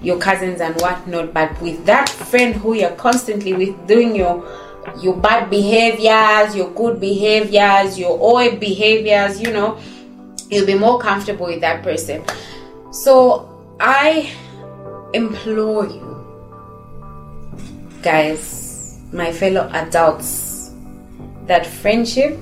your 0.01 0.17
cousins 0.19 0.61
and 0.61 0.81
whatnot 0.81 1.35
but 1.35 1.61
with 1.61 1.85
that 1.87 2.09
friend 2.09 2.55
who 2.55 2.75
you're 2.75 2.95
constantly 2.95 3.53
with 3.53 3.87
doing 3.89 4.15
your 4.15 4.47
your 5.01 5.17
bad 5.17 5.49
behaviors 5.49 6.55
your 6.55 6.71
good 6.71 7.01
behaviors 7.01 7.99
your 7.99 8.19
old 8.19 8.59
behaviors 8.61 9.41
you 9.41 9.53
know 9.53 9.79
you'll 10.51 10.67
be 10.67 10.75
more 10.75 10.99
comfortable 10.99 11.47
with 11.47 11.61
that 11.61 11.83
person 11.83 12.23
so 12.93 13.49
i 13.81 14.31
implore 15.15 15.87
you 15.87 16.09
guys 18.03 18.99
my 19.13 19.33
fellow 19.33 19.69
adults 19.73 20.73
that 21.47 21.67
friendship 21.67 22.39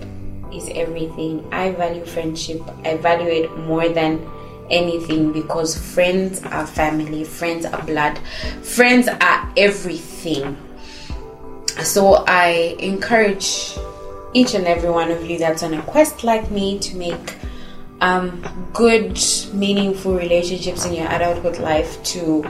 is 0.53 0.69
everything. 0.75 1.47
I 1.53 1.73
value 1.73 2.05
friendship. 2.05 2.63
I 2.85 2.97
value 2.97 3.29
it 3.29 3.59
more 3.59 3.89
than 3.89 4.27
anything 4.71 5.33
because 5.33 5.77
friends 5.77 6.43
are 6.45 6.67
family, 6.67 7.25
friends 7.25 7.65
are 7.65 7.83
blood, 7.83 8.19
friends 8.63 9.09
are 9.09 9.53
everything. 9.57 10.57
So 11.83 12.25
I 12.27 12.77
encourage 12.79 13.77
each 14.33 14.55
and 14.55 14.67
every 14.67 14.91
one 14.91 15.11
of 15.11 15.29
you 15.29 15.39
that's 15.39 15.63
on 15.63 15.75
a 15.75 15.83
quest 15.83 16.25
like 16.25 16.51
me 16.51 16.79
to 16.81 16.97
make 16.97 17.37
um, 18.01 18.71
good, 18.73 19.19
meaningful 19.53 20.15
relationships 20.15 20.85
in 20.85 20.95
your 20.95 21.09
adulthood 21.11 21.59
life 21.59 22.03
to 22.05 22.45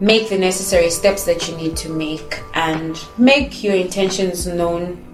make 0.00 0.28
the 0.28 0.38
necessary 0.38 0.90
steps 0.90 1.24
that 1.24 1.48
you 1.48 1.56
need 1.56 1.76
to 1.76 1.88
make 1.88 2.40
and 2.54 2.98
make 3.18 3.62
your 3.62 3.74
intentions 3.74 4.46
known 4.46 5.04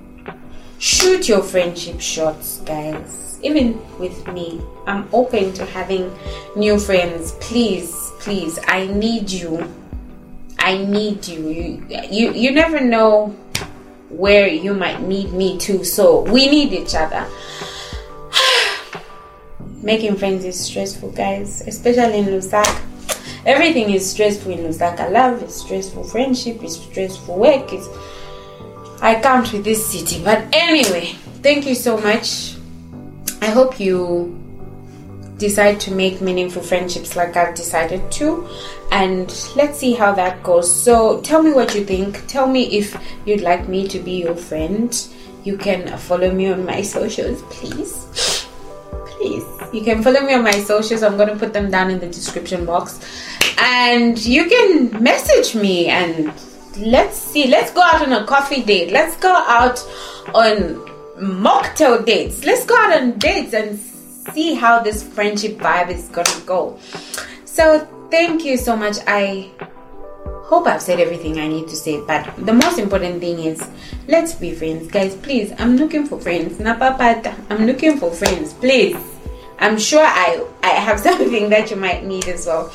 shoot 0.79 1.29
your 1.29 1.43
friendship 1.43 2.01
shots, 2.01 2.61
guys. 2.61 3.39
Even 3.43 3.81
with 3.99 4.27
me, 4.29 4.61
I'm 4.87 5.09
open 5.13 5.53
to 5.55 5.65
having 5.67 6.13
new 6.55 6.79
friends. 6.79 7.33
Please, 7.41 8.13
please, 8.21 8.59
I 8.67 8.87
need 8.87 9.31
you. 9.31 9.73
I 10.66 10.79
need 10.79 11.29
you. 11.29 11.48
You, 11.48 11.87
you, 12.11 12.33
you 12.33 12.50
never 12.50 12.81
know 12.81 13.29
where 14.09 14.48
you 14.48 14.74
might 14.74 15.00
need 15.00 15.33
me 15.33 15.59
too. 15.59 15.85
So 15.85 16.22
we 16.22 16.48
need 16.48 16.72
each 16.72 16.96
other. 16.96 17.24
Making 19.81 20.16
friends 20.16 20.44
is 20.44 20.59
stressful, 20.59 21.12
guys, 21.12 21.61
especially 21.68 22.18
in 22.18 22.24
Lusaka. 22.26 22.83
Everything 23.46 23.90
is 23.90 24.11
stressful 24.11 24.50
in 24.50 24.59
Lusaka. 24.59 25.09
Love 25.09 25.40
is 25.44 25.55
stressful. 25.55 26.02
Friendship 26.02 26.61
is 26.64 26.74
stressful. 26.83 27.38
Work 27.38 27.72
is 27.72 27.88
I 29.00 29.20
can't 29.22 29.46
with 29.52 29.62
this 29.62 29.87
city. 29.87 30.20
But 30.24 30.48
anyway, 30.52 31.14
thank 31.44 31.64
you 31.64 31.76
so 31.76 31.96
much. 31.96 32.57
I 33.40 33.50
hope 33.50 33.79
you 33.79 34.36
decide 35.38 35.79
to 35.81 35.90
make 35.90 36.20
meaningful 36.20 36.62
friendships 36.62 37.16
like 37.16 37.37
I've 37.37 37.55
decided 37.55 38.11
to. 38.12 38.49
And 38.90 39.29
let's 39.57 39.79
see 39.79 39.92
how 39.92 40.12
that 40.12 40.42
goes. 40.42 40.72
So 40.72 41.20
tell 41.20 41.42
me 41.42 41.53
what 41.53 41.75
you 41.75 41.85
think. 41.85 42.27
Tell 42.27 42.46
me 42.46 42.79
if 42.79 42.96
you'd 43.27 43.42
like 43.42 43.68
me 43.68 43.87
to 43.88 43.99
be 43.99 44.22
your 44.22 44.35
friend. 44.35 44.96
You 45.44 45.57
can 45.57 45.96
follow 45.99 46.33
me 46.33 46.51
on 46.53 46.64
my 46.64 46.83
socials, 46.83 47.42
please. 47.51 48.46
Please. 49.07 49.44
You 49.72 49.83
can 49.83 50.03
follow 50.03 50.20
me 50.20 50.35
on 50.35 50.42
my 50.42 50.53
socials. 50.53 51.03
I'm 51.03 51.16
going 51.16 51.29
to 51.29 51.37
put 51.37 51.53
them 51.53 51.70
down 51.70 51.90
in 51.90 51.99
the 51.99 52.07
description 52.09 52.64
box. 52.64 53.01
And 53.59 54.22
you 54.25 54.49
can 54.49 55.03
message 55.03 55.55
me 55.55 55.87
and 55.87 56.33
let's 56.79 57.16
see 57.16 57.46
let's 57.46 57.70
go 57.72 57.81
out 57.81 58.03
on 58.03 58.12
a 58.12 58.27
coffee 58.27 58.62
date 58.62 58.92
let's 58.92 59.16
go 59.16 59.33
out 59.33 59.79
on 60.35 60.75
mocktail 61.18 62.05
dates 62.05 62.44
let's 62.44 62.66
go 62.66 62.77
out 62.77 63.01
on 63.01 63.18
dates 63.18 63.55
and 63.55 63.81
see 64.33 64.55
how 64.55 64.81
this 64.81 65.03
friendship 65.03 65.59
vibe 65.59 65.91
is 65.91 66.09
gonna 66.09 66.41
go. 66.45 66.79
So 67.45 67.87
thank 68.11 68.45
you 68.45 68.57
so 68.57 68.77
much. 68.77 68.97
I 69.07 69.51
hope 70.45 70.67
I've 70.67 70.83
said 70.83 71.01
everything 71.01 71.39
I 71.39 71.49
need 71.49 71.69
to 71.69 71.77
say, 71.77 72.01
but 72.07 72.35
the 72.45 72.53
most 72.53 72.79
important 72.79 73.21
thing 73.21 73.41
is 73.41 73.69
let's 74.09 74.35
be 74.35 74.53
friends, 74.53 74.89
guys. 74.89 75.17
Please, 75.17 75.53
I'm 75.59 75.77
looking 75.77 76.07
for 76.07 76.21
friends. 76.21 76.61
I'm 76.61 77.67
looking 77.67 77.99
for 77.99 78.11
friends. 78.11 78.55
Please, 78.55 78.97
I'm 79.59 79.79
sure 79.79 80.05
I 80.05 80.45
I 80.62 80.69
have 80.69 81.01
something 81.09 81.51
that 81.51 81.71
you 81.71 81.77
might 81.77 82.05
need 82.05 82.29
as 82.29 82.47
well. 82.47 82.73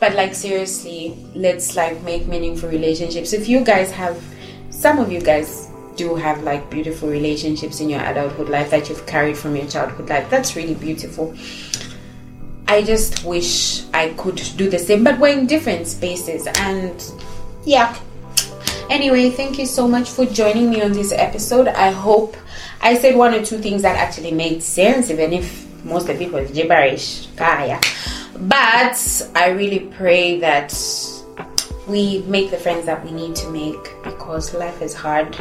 But 0.00 0.14
like 0.14 0.34
seriously, 0.34 1.16
let's 1.34 1.76
like 1.76 2.02
make 2.02 2.26
meaningful 2.26 2.68
relationships. 2.68 3.32
If 3.32 3.48
you 3.48 3.64
guys 3.64 3.90
have, 3.90 4.22
some 4.70 4.98
of 4.98 5.10
you 5.10 5.20
guys 5.20 5.70
do 5.96 6.14
have 6.14 6.42
like 6.42 6.70
beautiful 6.70 7.08
relationships 7.08 7.80
in 7.80 7.88
your 7.88 8.00
adulthood 8.00 8.48
life 8.48 8.70
that 8.70 8.88
you've 8.88 9.06
carried 9.06 9.36
from 9.36 9.56
your 9.56 9.66
childhood 9.66 10.08
life. 10.08 10.28
That's 10.30 10.56
really 10.56 10.74
beautiful. 10.74 11.34
I 12.66 12.82
just 12.82 13.24
wish 13.24 13.84
I 13.92 14.08
could 14.14 14.42
do 14.56 14.70
the 14.70 14.78
same, 14.78 15.04
but 15.04 15.18
we're 15.18 15.38
in 15.38 15.46
different 15.46 15.86
spaces, 15.86 16.46
and 16.60 17.12
yeah. 17.64 17.94
Anyway, 18.90 19.30
thank 19.30 19.58
you 19.58 19.66
so 19.66 19.86
much 19.88 20.10
for 20.10 20.26
joining 20.26 20.70
me 20.70 20.82
on 20.82 20.92
this 20.92 21.12
episode. 21.12 21.68
I 21.68 21.90
hope 21.90 22.36
I 22.80 22.96
said 22.96 23.16
one 23.16 23.34
or 23.34 23.44
two 23.44 23.58
things 23.58 23.82
that 23.82 23.96
actually 23.96 24.32
made 24.32 24.62
sense, 24.62 25.10
even 25.10 25.32
if 25.32 25.64
most 25.84 26.08
of 26.08 26.20
it 26.20 26.32
was 26.32 26.50
gibberish. 26.50 27.26
But 27.36 27.80
I 29.34 29.48
really 29.56 29.80
pray 29.80 30.40
that 30.40 30.74
we 31.86 32.22
make 32.22 32.50
the 32.50 32.56
friends 32.56 32.86
that 32.86 33.04
we 33.04 33.10
need 33.10 33.36
to 33.36 33.50
make 33.50 33.94
because 34.02 34.54
life 34.54 34.80
is 34.80 34.94
hard, 34.94 35.36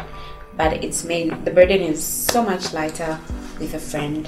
but 0.57 0.83
it's 0.83 1.03
made 1.03 1.31
the 1.45 1.51
burden 1.51 1.81
is 1.81 2.03
so 2.03 2.43
much 2.43 2.73
lighter 2.73 3.19
with 3.59 3.73
a 3.73 3.79
friend. 3.79 4.27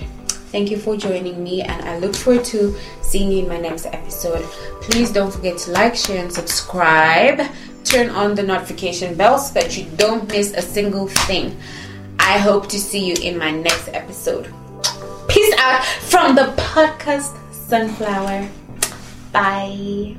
Thank 0.52 0.72
you 0.72 0.78
for 0.78 0.96
joining 0.96 1.44
me, 1.44 1.62
and 1.64 1.84
I 1.84 2.00
look 2.00 2.16
forward 2.16 2.46
to 2.46 2.74
seeing 3.02 3.32
you 3.32 3.44
in 3.44 3.50
my 3.50 3.60
next 3.60 3.88
episode. 3.88 4.44
Please 4.82 5.12
don't 5.12 5.32
forget 5.32 5.58
to 5.60 5.72
like, 5.72 5.96
share, 5.96 6.22
and 6.22 6.32
subscribe. 6.32 7.42
Turn 7.84 8.10
on 8.10 8.36
the 8.36 8.44
notification 8.44 9.16
bell 9.16 9.38
so 9.38 9.54
that 9.60 9.78
you 9.78 9.86
don't 9.98 10.30
miss 10.30 10.54
a 10.54 10.62
single 10.62 11.08
thing. 11.08 11.58
I 12.20 12.38
hope 12.38 12.70
to 12.70 12.80
see 12.80 13.06
you 13.06 13.16
in 13.22 13.38
my 13.38 13.52
next 13.52 13.90
episode. 13.90 14.52
Peace 15.28 15.54
out 15.58 15.84
from 15.84 16.36
the 16.36 16.54
podcast 16.56 17.36
Sunflower. 17.52 18.48
Bye. 19.32 20.16